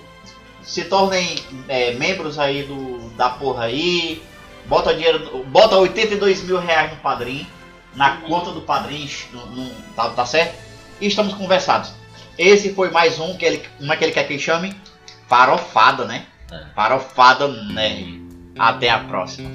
se 0.64 0.86
tornem 0.86 1.36
é, 1.68 1.94
membros 1.94 2.38
aí 2.40 2.64
do, 2.64 3.10
da 3.18 3.30
porra 3.30 3.66
aí. 3.66 4.22
Bota 4.66 4.94
dinheiro, 4.94 5.44
bota 5.48 5.78
82 5.78 6.44
mil 6.44 6.60
reais 6.60 6.92
no 6.92 6.98
padrinho, 6.98 7.48
na 7.96 8.18
conta 8.18 8.52
do 8.52 8.62
padrinho, 8.62 9.10
no- 9.34 9.46
no- 9.48 9.72
tá, 9.96 10.10
tá 10.10 10.26
certo? 10.26 10.56
E 11.00 11.08
estamos 11.08 11.34
conversados. 11.34 11.92
Esse 12.38 12.74
foi 12.74 12.90
mais 12.92 13.18
um 13.20 13.36
que 13.38 13.46
ele, 13.46 13.64
como 13.78 13.92
é 13.92 13.98
que 13.98 14.04
ele 14.04 14.12
quer 14.12 14.26
que 14.28 14.34
ele 14.34 14.42
chame? 14.42 14.76
Farofada, 15.28 16.06
né? 16.06 16.26
Farofada 16.76 17.48
nerd. 17.48 18.22
Até 18.58 18.90
a 18.90 19.00
próxima. 19.00 19.50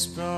whisper 0.00 0.29